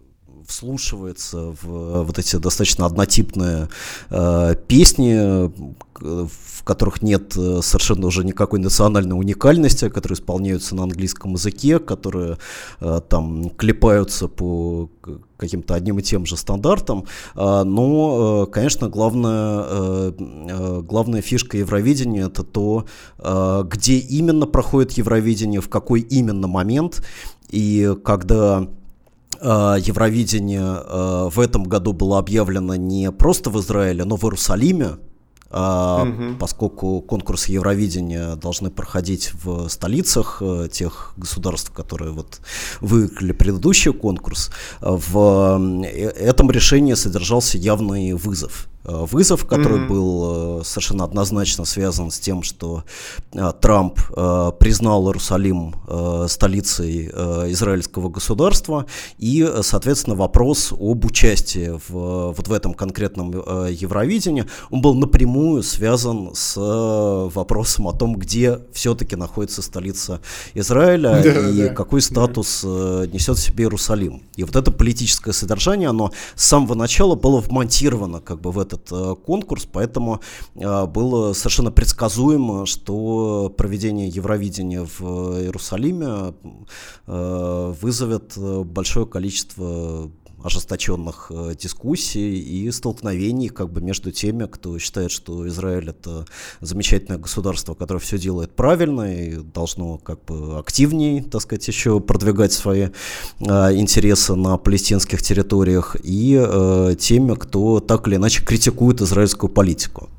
[0.52, 3.70] вслушивается в вот эти достаточно однотипные
[4.10, 5.50] э, песни,
[6.02, 12.38] в которых нет э, совершенно уже никакой национальной уникальности, которые исполняются на английском языке, которые
[12.80, 14.90] э, там клепаются по
[15.38, 17.06] каким-то одним и тем же стандартам.
[17.36, 22.86] Э, но, э, конечно, главная, э, э, главная фишка Евровидения это то,
[23.18, 27.04] где именно проходит Евровидение, в какой именно момент.
[27.50, 28.68] И когда
[29.44, 34.98] Евровидение э, в этом году было объявлено не просто в Израиле, но в Иерусалиме,
[35.50, 36.38] угу.
[36.40, 42.40] поскольку конкурсы Евровидения должны проходить в столицах э, тех государств, которые вот
[42.80, 44.52] выиграли предыдущий конкурс.
[44.80, 48.71] В этом решении содержался явный вызов.
[48.84, 49.88] Э, вызов, который mm-hmm.
[49.88, 52.84] был э, совершенно однозначно связан с тем, что
[53.32, 54.00] э, Трамп
[54.60, 55.76] признал Иерусалим
[56.28, 57.08] столицей
[57.52, 58.86] израильского государства,
[59.18, 66.32] и, соответственно, вопрос об участии в, вот в этом конкретном Евровидении, он был напрямую связан
[66.34, 70.22] с вопросом о том, где все-таки находится столица
[70.54, 73.08] Израиля да, и да, какой статус да.
[73.08, 74.24] несет в себе Иерусалим.
[74.36, 78.71] И вот это политическое содержание, оно с самого начала было вмонтировано как бы в это
[78.72, 80.22] этот э, конкурс, поэтому
[80.56, 85.02] э, было совершенно предсказуемо, что проведение Евровидения в
[85.42, 86.34] Иерусалиме
[87.08, 90.10] э, вызовет большое количество
[90.44, 96.26] ожесточенных э, дискуссий и столкновений как бы между теми, кто считает, что Израиль это
[96.60, 102.54] замечательное государство, которое все делает правильно и должно как бы активнее, так сказать, еще продвигать
[102.54, 102.90] свои
[103.40, 110.10] э, интересы на палестинских территориях, и э, теми, кто так или иначе критикует израильскую политику.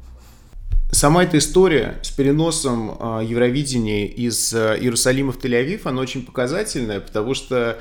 [0.90, 2.90] Сама эта история с переносом
[3.22, 7.78] Евровидения из Иерусалима в Тель-Авив, она очень показательная, потому что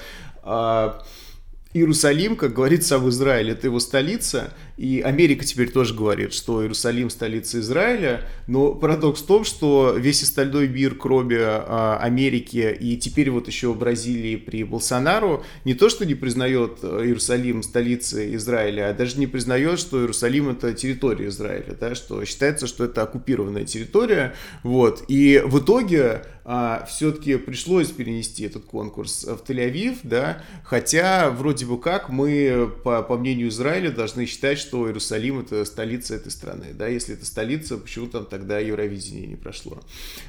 [1.73, 7.11] Иерусалим, как говорится об Израиле, это его столица, и Америка теперь тоже говорит, что Иерусалим
[7.11, 13.29] столица Израиля, но парадокс в том, что весь остальной мир, кроме а, Америки и теперь
[13.29, 18.93] вот еще Бразилии при Болсонару, не то что не признает э, Иерусалим столицей Израиля, а
[18.95, 24.33] даже не признает, что Иерусалим это территория Израиля, да, что считается, что это оккупированная территория,
[24.63, 31.67] вот, и в итоге а, все-таки пришлось перенести этот конкурс в Тель-Авив, да, хотя вроде
[31.67, 36.67] бы как мы, по, по мнению Израиля, должны считать, что Иерусалим это столица этой страны,
[36.73, 39.77] да, если это столица, почему там тогда Евровидение не прошло,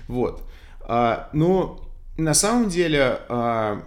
[0.08, 0.42] вот.
[0.80, 1.80] А, ну,
[2.16, 3.82] на самом деле, а,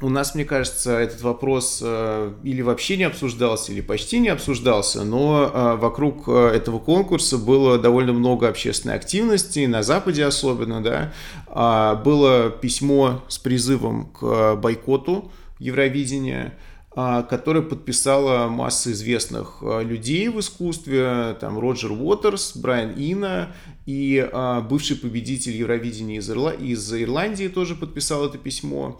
[0.00, 5.02] у нас, мне кажется, этот вопрос э, или вообще не обсуждался, или почти не обсуждался,
[5.02, 11.12] но э, вокруг э, этого конкурса было довольно много общественной активности, на Западе особенно, да.
[11.48, 16.54] А, было письмо с призывом к бойкоту Евровидения,
[17.00, 23.54] а, которое подписала масса известных людей в искусстве, там Роджер Уотерс, Брайан Ина
[23.86, 24.28] и
[24.68, 26.50] бывший победитель Евровидения из, Ирла...
[26.50, 28.98] из Ирландии тоже подписал это письмо.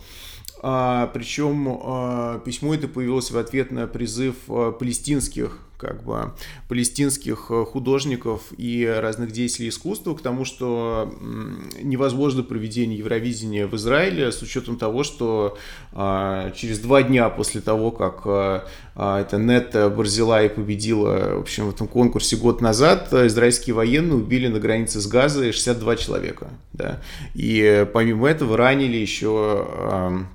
[0.61, 6.33] А, причем а, письмо это появилось в ответ на призыв а, палестинских как бы
[6.68, 11.14] палестинских художников и разных деятелей искусства к тому, что
[11.81, 15.57] невозможно проведение Евровидения в Израиле с учетом того, что
[15.93, 21.66] а, через два дня после того, как а, а, это Нетта Барзилай победила в общем,
[21.66, 26.49] в этом конкурсе год назад, израильские военные убили на границе с Газой 62 человека.
[26.72, 27.01] Да?
[27.35, 30.26] И помимо этого ранили еще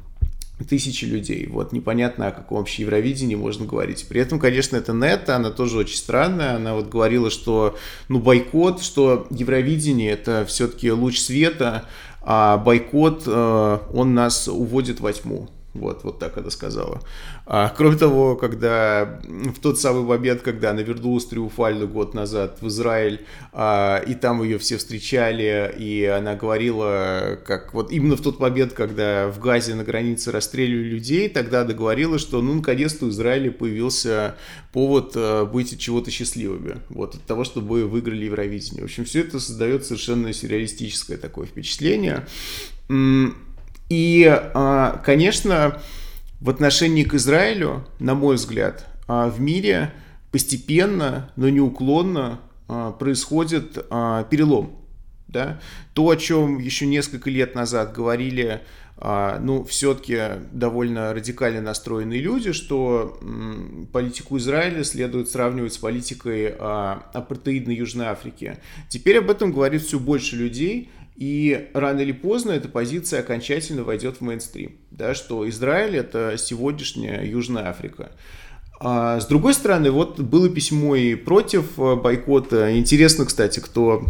[0.64, 1.48] тысячи людей.
[1.48, 4.06] Вот непонятно, о каком вообще Евровидении можно говорить.
[4.08, 6.56] При этом, конечно, это Нета, она тоже очень странная.
[6.56, 7.78] Она вот говорила, что
[8.10, 11.86] ну бойкот, что Евровидение это все-таки луч света,
[12.22, 15.50] а бойкот, э, он нас уводит во тьму.
[15.74, 17.02] Вот, вот так она сказала.
[17.48, 22.68] А, кроме того, когда в тот самый момент, когда она вернулась триумфально год назад в
[22.68, 28.40] Израиль, а, и там ее все встречали, и она говорила, как вот именно в тот
[28.40, 33.10] момент, когда в Газе на границе расстреливали людей, тогда она говорила, что ну наконец-то в
[33.10, 34.36] Израиле появился
[34.74, 38.82] повод а, быть от чего-то счастливыми, вот от того, чтобы выиграли Евровидение.
[38.82, 42.28] В общем, все это создает совершенно сюрреалистическое такое впечатление.
[43.90, 45.82] И, а, конечно,
[46.40, 49.94] в отношении к Израилю, на мой взгляд, а, в мире
[50.32, 53.74] постепенно, но неуклонно а, происходит
[54.30, 54.80] перелом.
[55.28, 55.60] Да?
[55.94, 58.62] То, о чем еще несколько лет назад говорили
[59.04, 60.18] ну, все-таки
[60.54, 63.20] довольно радикально настроенные люди, что
[63.92, 68.58] политику Израиля следует сравнивать с политикой апартеидной Южной Африки.
[68.88, 74.18] Теперь об этом говорит все больше людей, и рано или поздно эта позиция окончательно войдет
[74.18, 78.12] в мейнстрим, да, что Израиль это сегодняшняя Южная Африка.
[78.80, 82.78] А с другой стороны, вот было письмо и против э, бойкота.
[82.78, 84.04] Интересно, кстати, кто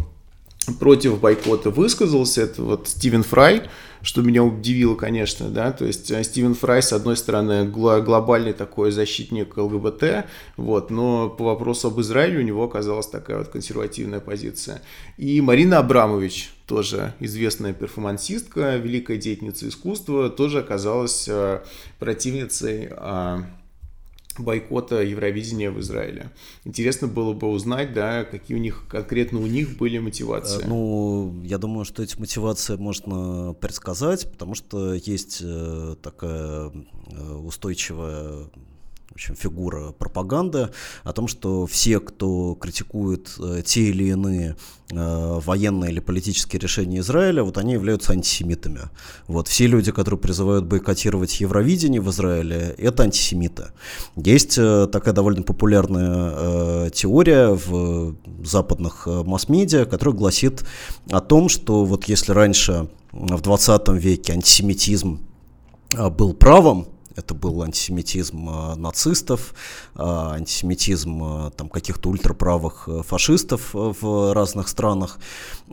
[0.79, 3.63] против бойкота высказался, это вот Стивен Фрай,
[4.01, 8.91] что меня удивило, конечно, да, то есть э, Стивен Фрай, с одной стороны, глобальный такой
[8.91, 10.25] защитник ЛГБТ,
[10.57, 14.81] вот, но по вопросу об Израиле у него оказалась такая вот консервативная позиция.
[15.17, 21.61] И Марина Абрамович, тоже известная перформансистка, великая деятельница искусства, тоже оказалась э,
[21.99, 23.43] противницей а,
[24.39, 26.31] бойкота Евровидения в Израиле.
[26.63, 30.63] Интересно было бы узнать, да, какие у них конкретно у них были мотивации.
[30.63, 36.71] Э, ну, я думаю, что эти мотивации можно предсказать, потому что есть э, такая
[37.07, 38.49] э, устойчивая
[39.13, 40.69] в общем, фигура пропаганды
[41.03, 44.55] о том, что все, кто критикует э, те или иные
[44.91, 48.79] э, военные или политические решения Израиля, вот они являются антисемитами.
[49.27, 53.65] Вот все люди, которые призывают бойкотировать Евровидение в Израиле, это антисемиты.
[54.15, 60.65] Есть э, такая довольно популярная э, теория в западных масс-медиа, которая гласит
[61.11, 65.21] о том, что вот если раньше в 20 веке антисемитизм
[65.91, 69.53] был правом, это был антисемитизм э, нацистов,
[69.95, 75.19] э, антисемитизм э, там, каких-то ультраправых фашистов в разных странах,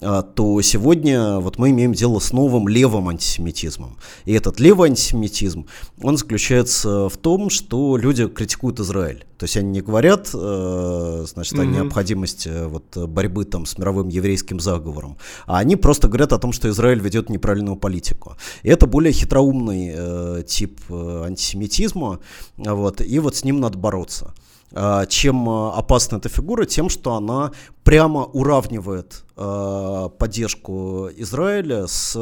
[0.00, 3.96] то сегодня вот мы имеем дело с новым левым антисемитизмом.
[4.24, 5.66] И этот левый антисемитизм,
[6.02, 9.26] он заключается в том, что люди критикуют Израиль.
[9.40, 11.62] То есть они не говорят, значит, mm-hmm.
[11.62, 15.16] о необходимости вот, борьбы там, с мировым еврейским заговором,
[15.46, 18.36] а они просто говорят о том, что Израиль ведет неправильную политику.
[18.62, 22.20] И это более хитроумный э, тип антисемитизма,
[22.58, 24.34] вот, и вот с ним надо бороться.
[24.72, 26.66] А, чем опасна эта фигура?
[26.66, 32.14] Тем, что она прямо уравнивает а, поддержку Израиля с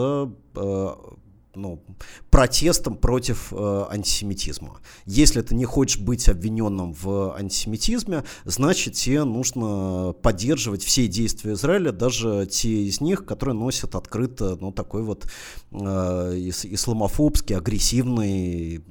[1.54, 1.82] ну,
[2.30, 4.80] протестом против э, антисемитизма.
[5.06, 11.92] Если ты не хочешь быть обвиненным в антисемитизме, значит тебе нужно поддерживать все действия Израиля,
[11.92, 15.26] даже те из них, которые носят открыто ну, такой вот
[15.72, 18.84] э, исламофобский, агрессивный,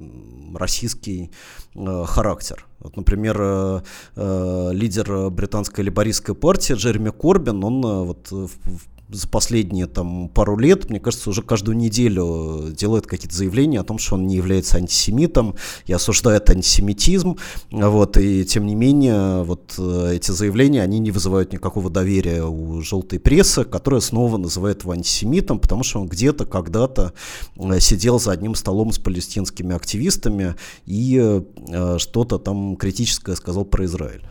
[0.54, 1.30] российский
[1.74, 2.66] э, характер.
[2.80, 3.80] Вот, например, э,
[4.16, 10.28] э, лидер британской либористской партии Джереми Корбин, он э, вот в, в за последние там
[10.28, 14.36] пару лет, мне кажется, уже каждую неделю делает какие-то заявления о том, что он не
[14.36, 15.56] является антисемитом
[15.86, 17.38] и осуждает антисемитизм,
[17.70, 22.82] вот, и тем не менее, вот э, эти заявления, они не вызывают никакого доверия у
[22.82, 27.14] желтой прессы, которая снова называет его антисемитом, потому что он где-то, когда-то
[27.56, 30.54] э, сидел за одним столом с палестинскими активистами
[30.84, 34.24] и э, что-то там критическое сказал про Израиль.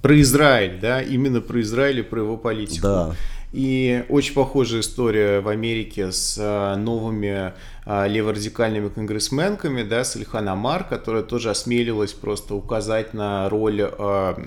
[0.00, 2.82] Про Израиль, да, именно про Израиль и про его политику.
[2.82, 3.14] Да.
[3.52, 7.52] И очень похожая история в Америке с а, новыми
[7.84, 14.40] а, леворадикальными конгрессменками, да, с Ильхан Амар, которая тоже осмелилась просто указать на роль а,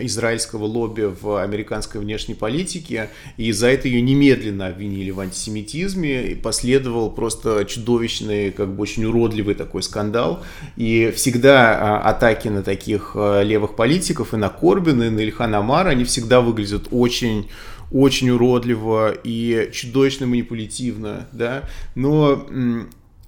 [0.00, 6.34] израильского лобби в американской внешней политике, и за это ее немедленно обвинили в антисемитизме, и
[6.34, 10.42] последовал просто чудовищный, как бы очень уродливый такой скандал,
[10.76, 15.86] и всегда а, атаки на таких левых политиков, и на Корбина, и на Ильхан Амар,
[15.86, 17.48] они всегда выглядят очень
[17.90, 21.64] очень уродливо и чудовищно манипулятивно, да,
[21.94, 22.46] но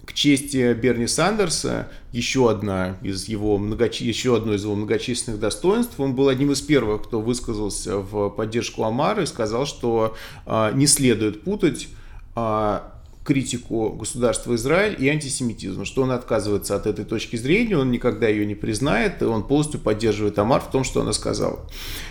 [0.04, 4.02] к чести Берни Сандерса, еще, одна из его многочи...
[4.02, 8.82] еще одно из его многочисленных достоинств, он был одним из первых, кто высказался в поддержку
[8.82, 11.88] Амара и сказал, что а, не следует путать
[12.34, 12.92] а,
[13.24, 18.44] критику государства Израиль и антисемитизм, что он отказывается от этой точки зрения, он никогда ее
[18.44, 21.60] не признает, и он полностью поддерживает Амар в том, что она сказала.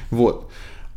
[0.09, 0.49] Вот.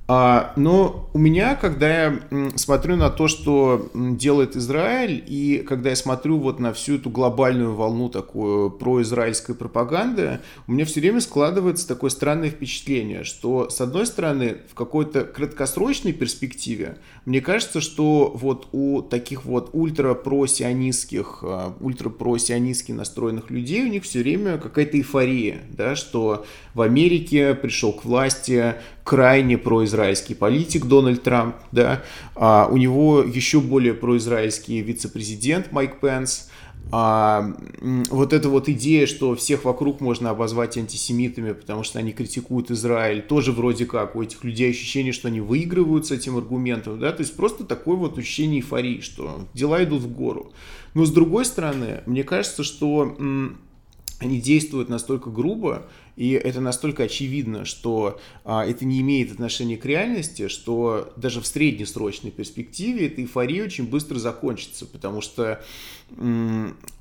[0.07, 2.21] А, но у меня, когда я
[2.57, 7.75] смотрю на то, что делает Израиль, и когда я смотрю вот на всю эту глобальную
[7.75, 14.05] волну такую произраильской пропаганды, у меня все время складывается такое странное впечатление, что с одной
[14.05, 22.93] стороны в какой-то краткосрочной перспективе мне кажется, что вот у таких вот ультрапросионистских, а, ультрапросионистски
[22.93, 26.45] настроенных людей у них все время какая-то эйфория, да, что
[26.75, 28.75] в Америке пришел к власти
[29.05, 29.94] крайне произраильский
[30.35, 32.03] политик Дональд Трамп, да,
[32.35, 36.49] а у него еще более произраильский вице-президент Майк Пенс,
[36.93, 37.55] а,
[38.11, 43.23] вот эта вот идея, что всех вокруг можно обозвать антисемитами, потому что они критикуют Израиль,
[43.23, 47.23] тоже вроде как у этих людей ощущение, что они выигрывают с этим аргументом, да, то
[47.23, 50.53] есть просто такое вот ощущение эйфории, что дела идут в гору.
[50.95, 53.17] Но с другой стороны, мне кажется, что
[54.21, 55.87] они действуют настолько грубо,
[56.17, 61.47] и это настолько очевидно, что а, это не имеет отношения к реальности, что даже в
[61.47, 65.65] среднесрочной перспективе эта эйфория очень быстро закончится, потому что,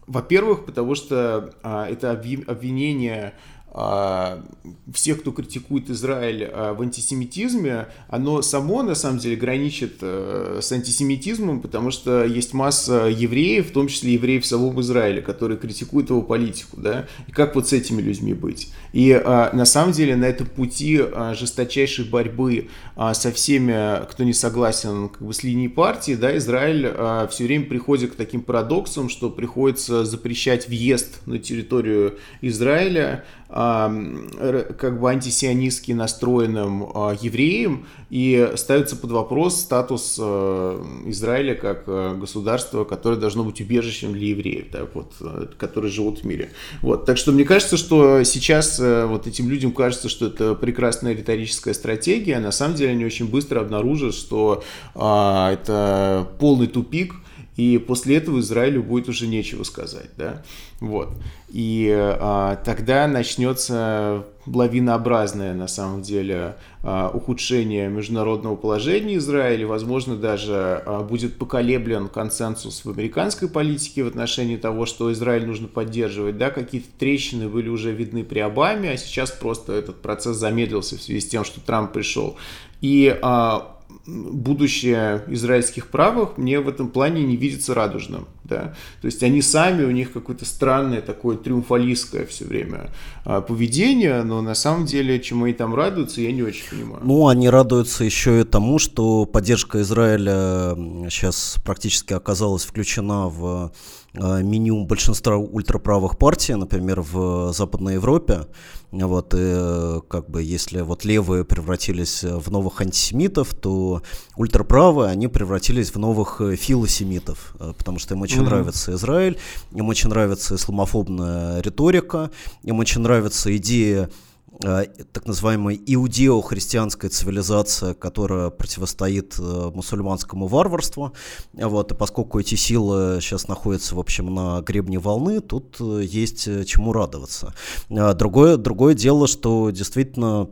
[0.07, 3.33] во-первых, потому что а, это обвинение
[3.73, 10.71] всех, кто критикует Израиль а, в антисемитизме, оно само на самом деле граничит э, с
[10.71, 16.11] антисемитизмом, потому что есть масса евреев, в том числе евреев в самом Израиле, которые критикуют
[16.11, 18.71] его политику, да, и как вот с этими людьми быть.
[18.91, 21.01] И а, на самом деле на этом пути
[21.33, 22.69] жесточайшей борьбы
[23.13, 26.93] со всеми, кто не согласен как бы, с линией партии, да, Израиль
[27.29, 33.23] все время приходит к таким парадоксам, что приходится запрещать въезд на территорию Израиля,
[33.53, 42.15] как бы антисионистски настроенным а, евреям и ставится под вопрос статус а, Израиля как а,
[42.15, 45.13] государства, которое должно быть убежищем для евреев, да, вот,
[45.57, 46.49] которые живут в мире.
[46.81, 47.05] Вот.
[47.05, 52.37] Так что мне кажется, что сейчас вот этим людям кажется, что это прекрасная риторическая стратегия,
[52.37, 54.63] а на самом деле они очень быстро обнаружат, что
[54.95, 57.13] а, это полный тупик,
[57.55, 60.43] и после этого Израилю будет уже нечего сказать, да,
[60.79, 61.09] вот.
[61.49, 70.81] И а, тогда начнется лавинообразное, на самом деле, а, ухудшение международного положения Израиля, возможно, даже
[70.85, 76.49] а, будет поколеблен консенсус в американской политике в отношении того, что Израиль нужно поддерживать, да,
[76.49, 81.21] какие-то трещины были уже видны при Обаме, а сейчас просто этот процесс замедлился в связи
[81.21, 82.35] с тем, что Трамп пришел.
[82.81, 88.27] И а, будущее израильских правых мне в этом плане не видится радужным.
[88.43, 88.73] Да?
[89.01, 92.89] То есть они сами, у них какое-то странное такое триумфалистское все время
[93.23, 97.01] а, поведение, но на самом деле, чему они там радуются, я не очень понимаю.
[97.03, 100.75] Ну, они радуются еще и тому, что поддержка Израиля
[101.09, 103.71] сейчас практически оказалась включена в
[104.15, 108.47] а, меню большинства ультраправых партий, например, в Западной Европе.
[108.93, 114.03] Вот, и как бы если вот левые превратились в новых антисемитов, то
[114.35, 118.45] ультраправые, они превратились в новых филосемитов, потому что им очень mm-hmm.
[118.45, 119.39] нравится Израиль,
[119.71, 122.29] им очень нравится исламофобная риторика,
[122.61, 124.32] им очень нравится идея э,
[124.63, 131.13] так называемой иудео-христианская цивилизация, которая противостоит э, мусульманскому варварству.
[131.53, 136.45] Вот, и поскольку эти силы сейчас находятся, в общем, на гребне волны, тут э, есть
[136.65, 137.53] чему радоваться.
[137.89, 140.49] Другое, другое дело, что действительно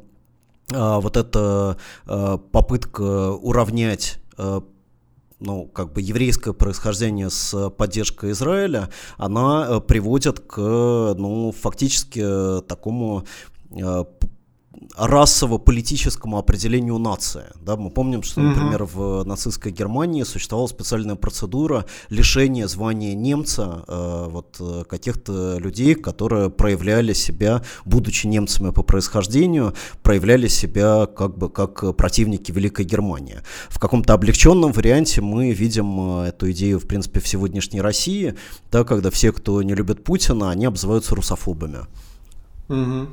[0.70, 4.20] вот эта попытка уравнять
[5.42, 13.24] ну, как бы еврейское происхождение с поддержкой Израиля, она э, приводит к, ну, фактически такому
[13.24, 13.61] э,
[14.96, 17.46] расово-политическому определению нации.
[17.62, 24.28] Да, мы помним, что, например, в нацистской Германии существовала специальная процедура лишения звания немца э,
[24.30, 31.50] вот, э, каких-то людей, которые проявляли себя, будучи немцами по происхождению, проявляли себя как бы
[31.50, 33.40] как противники Великой Германии.
[33.70, 38.36] В каком-то облегченном варианте мы видим э, эту идею, в принципе, в сегодняшней России,
[38.72, 41.80] да, когда все, кто не любит Путина, они обзываются русофобами.
[42.70, 43.08] Угу.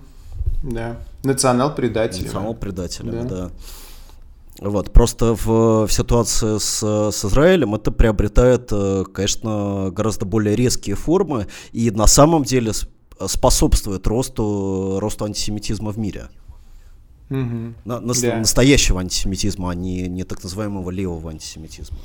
[0.62, 0.96] Да.
[1.22, 2.26] Национал-предателями.
[2.26, 3.28] Национал-предателями, да.
[3.28, 3.50] да.
[4.60, 6.82] Вот, просто в, в ситуации с,
[7.12, 12.72] с Израилем это приобретает, э, конечно, гораздо более резкие формы и на самом деле
[13.26, 16.28] способствует росту, росту антисемитизма в мире.
[17.30, 17.74] Угу.
[17.84, 18.36] На, на, да.
[18.38, 21.98] Настоящего антисемитизма, а не, не так называемого левого антисемитизма.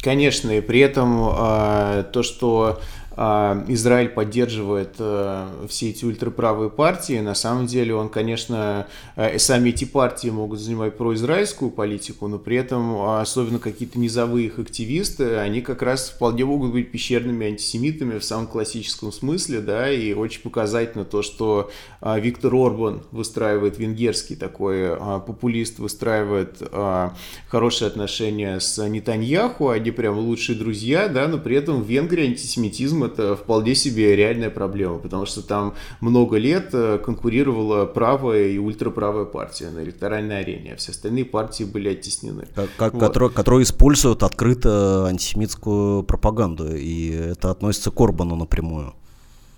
[0.00, 2.80] Конечно, и при этом э, то, что
[3.16, 7.20] Израиль поддерживает э, все эти ультраправые партии.
[7.20, 12.56] На самом деле он, конечно, э, сами эти партии могут занимать произраильскую политику, но при
[12.56, 18.18] этом а, особенно какие-то низовые их активисты, они как раз вполне могут быть пещерными антисемитами
[18.18, 24.34] в самом классическом смысле, да, и очень показательно то, что а, Виктор Орбан выстраивает венгерский
[24.34, 26.60] такой популист, выстраивает
[27.48, 33.03] хорошие отношения с Нетаньяху, они прям лучшие друзья, да, но при этом в Венгрии антисемитизм
[33.04, 39.24] это вполне себе реальная проблема, потому что там много лет э, конкурировала правая и ультраправая
[39.24, 42.46] партия на электоральной арене, а все остальные партии были оттеснены.
[42.76, 43.00] Как, вот.
[43.00, 48.94] которые, которые используют открыто антисемитскую пропаганду, и это относится к Орбану напрямую.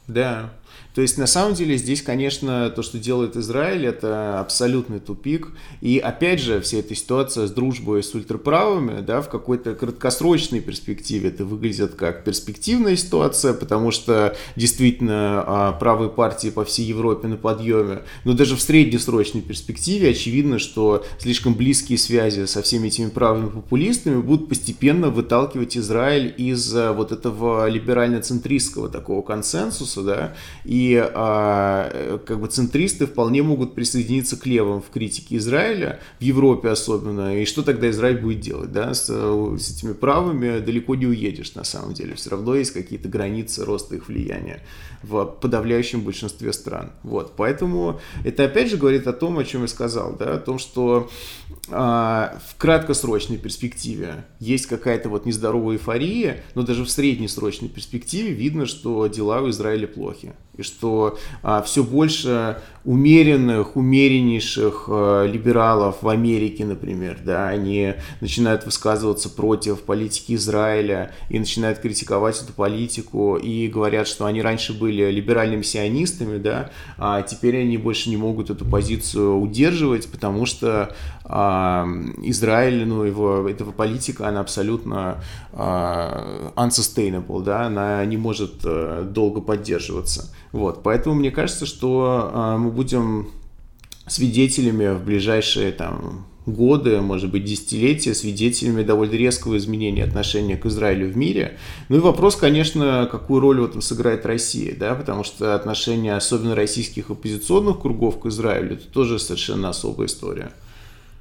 [0.07, 0.53] Да.
[0.97, 5.49] То есть, на самом деле, здесь, конечно, то, что делает Израиль, это абсолютный тупик.
[5.83, 11.29] И, опять же, вся эта ситуация с дружбой с ультраправыми, да, в какой-то краткосрочной перспективе
[11.29, 17.37] это выглядит как перспективная ситуация, потому что, действительно, а, правые партии по всей Европе на
[17.37, 18.01] подъеме.
[18.25, 24.23] Но даже в среднесрочной перспективе очевидно, что слишком близкие связи со всеми этими правыми популистами
[24.23, 30.35] будут постепенно выталкивать Израиль из а, вот этого либерально-центристского такого консенсуса, да,
[30.67, 36.71] и а, как бы центристы вполне могут присоединиться к левым в критике Израиля, в Европе
[36.71, 37.41] особенно.
[37.41, 38.73] И что тогда Израиль будет делать?
[38.73, 38.93] Да?
[38.93, 42.17] С, с этими правыми далеко не уедешь на самом деле.
[42.17, 44.61] Все равно есть какие-то границы роста их влияния
[45.05, 46.91] в подавляющем большинстве стран.
[47.05, 47.35] Вот.
[47.37, 50.35] Поэтому это опять же говорит о том, о чем я сказал, да?
[50.35, 51.09] о том, что
[51.71, 58.67] а, в краткосрочной перспективе есть какая-то вот нездоровая эйфория, но даже в среднесрочной перспективе видно,
[58.67, 60.33] что дела у Израиля плохи.
[60.57, 68.65] И что а, все больше умеренных, умереннейших э, либералов в Америке, например, да, они начинают
[68.65, 75.11] высказываться против политики Израиля и начинают критиковать эту политику и говорят, что они раньше были
[75.11, 80.95] либеральными сионистами, да, а теперь они больше не могут эту позицию удерживать, потому что а,
[81.29, 89.41] Израиль, ну, его, этого политика, она абсолютно а, unsustainable, да, она не может а, долго
[89.41, 90.33] поддерживаться.
[90.53, 93.31] Вот, поэтому мне кажется, что а, мы будем
[94.07, 101.13] свидетелями в ближайшие там годы, может быть, десятилетия свидетелями довольно резкого изменения отношения к Израилю
[101.13, 101.59] в мире.
[101.89, 106.55] Ну и вопрос, конечно, какую роль в этом сыграет Россия, да, потому что отношения, особенно
[106.55, 110.53] российских оппозиционных кругов к Израилю, это тоже совершенно особая история.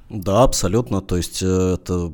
[0.08, 1.00] Да, абсолютно.
[1.00, 2.12] То есть э, это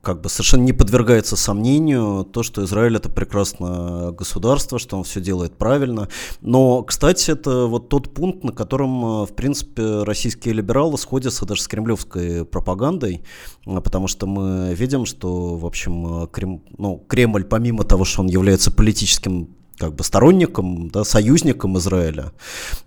[0.00, 5.20] как бы совершенно не подвергается сомнению то, что Израиль это прекрасное государство, что он все
[5.20, 6.08] делает правильно.
[6.40, 11.62] Но, кстати, это вот тот пункт, на котором, э, в принципе, российские либералы сходятся даже
[11.62, 13.22] с кремлевской пропагандой,
[13.66, 16.62] э, потому что мы видим, что, в общем, Крем...
[16.78, 22.30] ну, Кремль, помимо того, что он является политическим как бы сторонником, да, союзником Израиля.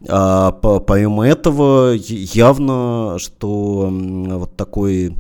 [0.08, 5.14] А, по, помимо этого, явно, что вот такой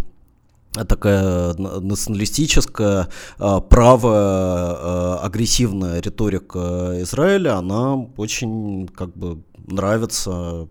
[0.88, 3.10] такая националистическая,
[3.40, 10.70] а, правая, а, агрессивная риторика Израиля, она очень как бы нравится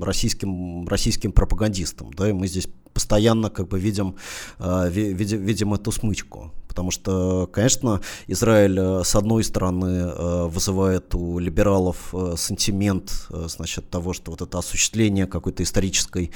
[0.00, 2.12] российским, российским пропагандистам.
[2.16, 4.14] Да, и мы здесь постоянно как бы видим,
[4.58, 6.52] видим, видим эту смычку.
[6.74, 13.90] Потому что, конечно, Израиль, э, с одной стороны, э, вызывает у либералов э, сентимент, значит,
[13.90, 16.32] того, что вот это осуществление какой-то исторической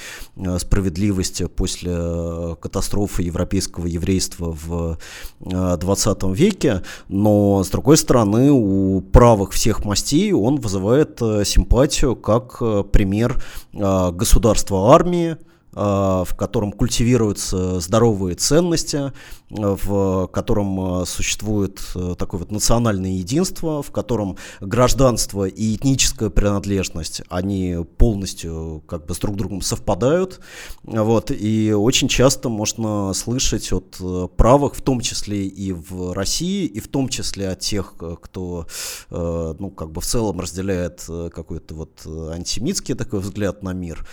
[0.57, 4.97] справедливости после катастрофы европейского еврейства в
[5.41, 12.59] 20 веке, но, с другой стороны, у правых всех мастей он вызывает симпатию как
[12.91, 13.43] пример
[13.73, 15.37] государства армии,
[15.71, 19.11] в котором культивируются здоровые ценности,
[19.49, 21.81] в котором существует
[22.17, 29.19] такое вот национальное единство, в котором гражданство и этническая принадлежность, они полностью как бы с
[29.19, 30.39] друг другом совпадают.
[30.83, 33.97] Вот, и очень часто можно слышать от
[34.37, 38.67] правых, в том числе и в России, и в том числе от тех, кто
[39.09, 44.07] ну, как бы в целом разделяет какой-то вот антисемитский такой взгляд на мир,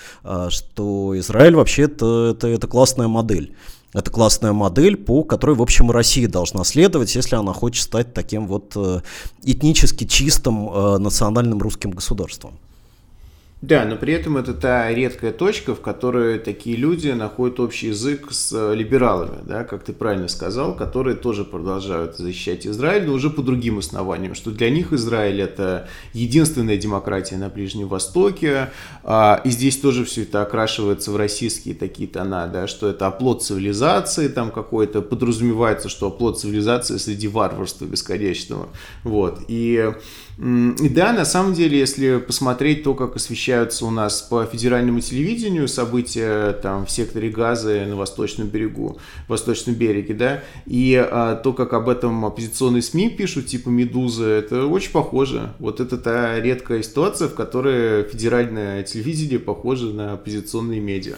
[0.48, 3.54] что Израиль вообще это, это, это классная модель.
[3.96, 8.46] Это классная модель, по которой, в общем, Россия должна следовать, если она хочет стать таким
[8.46, 9.00] вот э,
[9.42, 12.58] этнически чистым э, национальным русским государством.
[13.62, 18.30] Да, но при этом это та редкая точка, в которой такие люди находят общий язык
[18.30, 23.30] с э, либералами, да, как ты правильно сказал, которые тоже продолжают защищать Израиль, но уже
[23.30, 29.48] по другим основаниям, что для них Израиль это единственная демократия на Ближнем Востоке, а, и
[29.48, 34.50] здесь тоже все это окрашивается в российские такие тона, да, что это оплот цивилизации, там
[34.50, 38.68] какой-то подразумевается, что оплот цивилизации среди варварства бесконечного,
[39.02, 39.94] вот, и
[40.38, 45.66] и да, на самом деле, если посмотреть то, как освещаются у нас по федеральному телевидению
[45.66, 51.72] события там в секторе Газа на восточном берегу, восточном береге, да, и а, то, как
[51.72, 55.54] об этом оппозиционные СМИ пишут, типа «Медуза», это очень похоже.
[55.58, 61.14] Вот это та редкая ситуация, в которой федеральное телевидение похоже на оппозиционные медиа,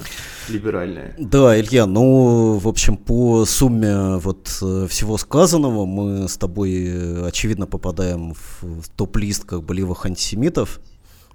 [0.49, 1.17] либеральное.
[1.19, 7.27] Да, Илья, ну, в общем, по сумме вот э, всего сказанного мы с тобой, э,
[7.27, 10.81] очевидно, попадаем в то топ-лист как бы левых антисемитов.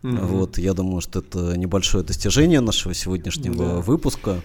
[0.04, 0.26] Mm-hmm.
[0.26, 3.76] Вот, я думаю, что это небольшое достижение нашего сегодняшнего да.
[3.82, 4.42] выпуска.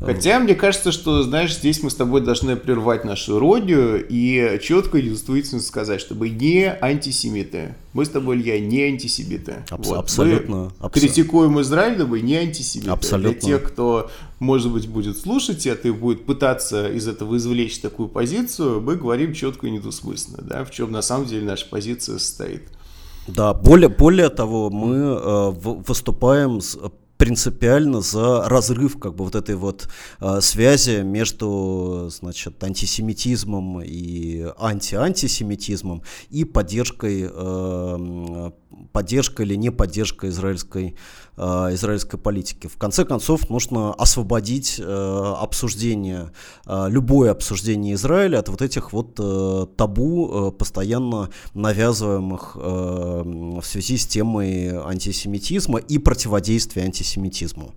[0.00, 4.98] Хотя мне кажется, что, знаешь, здесь мы с тобой должны прервать нашу родию и четко
[4.98, 7.74] и действительно сказать, чтобы не антисемиты.
[7.94, 9.64] Мы с тобой, Илья, не антисемиты.
[9.70, 9.98] Абс- вот.
[9.98, 10.70] Абсолютно.
[10.78, 12.90] Мы критикуем Израиль, но мы не антисемиты.
[12.90, 13.30] Абсолютно.
[13.30, 18.10] Для тех, кто, может быть, будет слушать это и будет пытаться из этого извлечь такую
[18.10, 22.68] позицию, мы говорим четко и недвусмысленно, да, в чем на самом деле наша позиция состоит.
[23.28, 26.78] Да, более, более того, мы э, выступаем с
[27.16, 29.88] принципиально за разрыв как бы вот этой вот
[30.20, 38.50] э, связи между значит антисемитизмом и анти-антисемитизмом и поддержкой э,
[38.92, 40.96] поддержкой или не поддержкой израильской
[41.38, 42.66] Э, израильской политики.
[42.66, 46.30] В конце концов, нужно освободить э, обсуждение,
[46.64, 49.16] э, любое обсуждение Израиля от вот этих вот
[49.76, 57.74] табу, постоянно навязываемых в связи с темой антисемитизма и противодействия антисемитизму.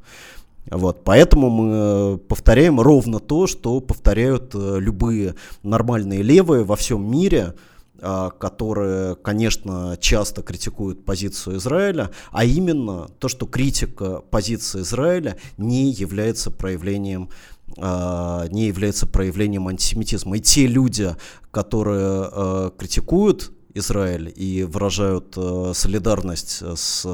[0.71, 7.55] Вот, поэтому мы повторяем ровно то, что повторяют любые нормальные левые во всем мире–
[7.99, 16.51] которые, конечно, часто критикуют позицию Израиля, а именно то, что критика позиции Израиля не является
[16.51, 17.29] проявлением
[17.77, 20.37] а, не является проявлением антисемитизма.
[20.37, 21.15] И те люди,
[21.51, 25.35] которые э, критикуют Израиль и выражают
[25.75, 27.05] солидарность с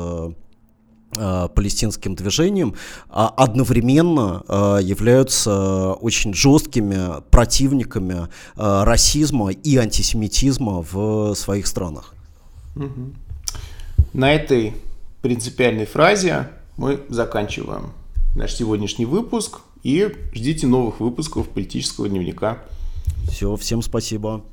[1.15, 2.75] палестинским движением,
[3.09, 12.13] а одновременно э, являются очень жесткими противниками э, расизма и антисемитизма в своих странах.
[14.13, 14.73] На этой
[15.21, 17.93] принципиальной фразе мы заканчиваем
[18.35, 22.59] наш сегодняшний выпуск и ждите новых выпусков политического дневника.
[23.29, 24.43] Все, всем спасибо.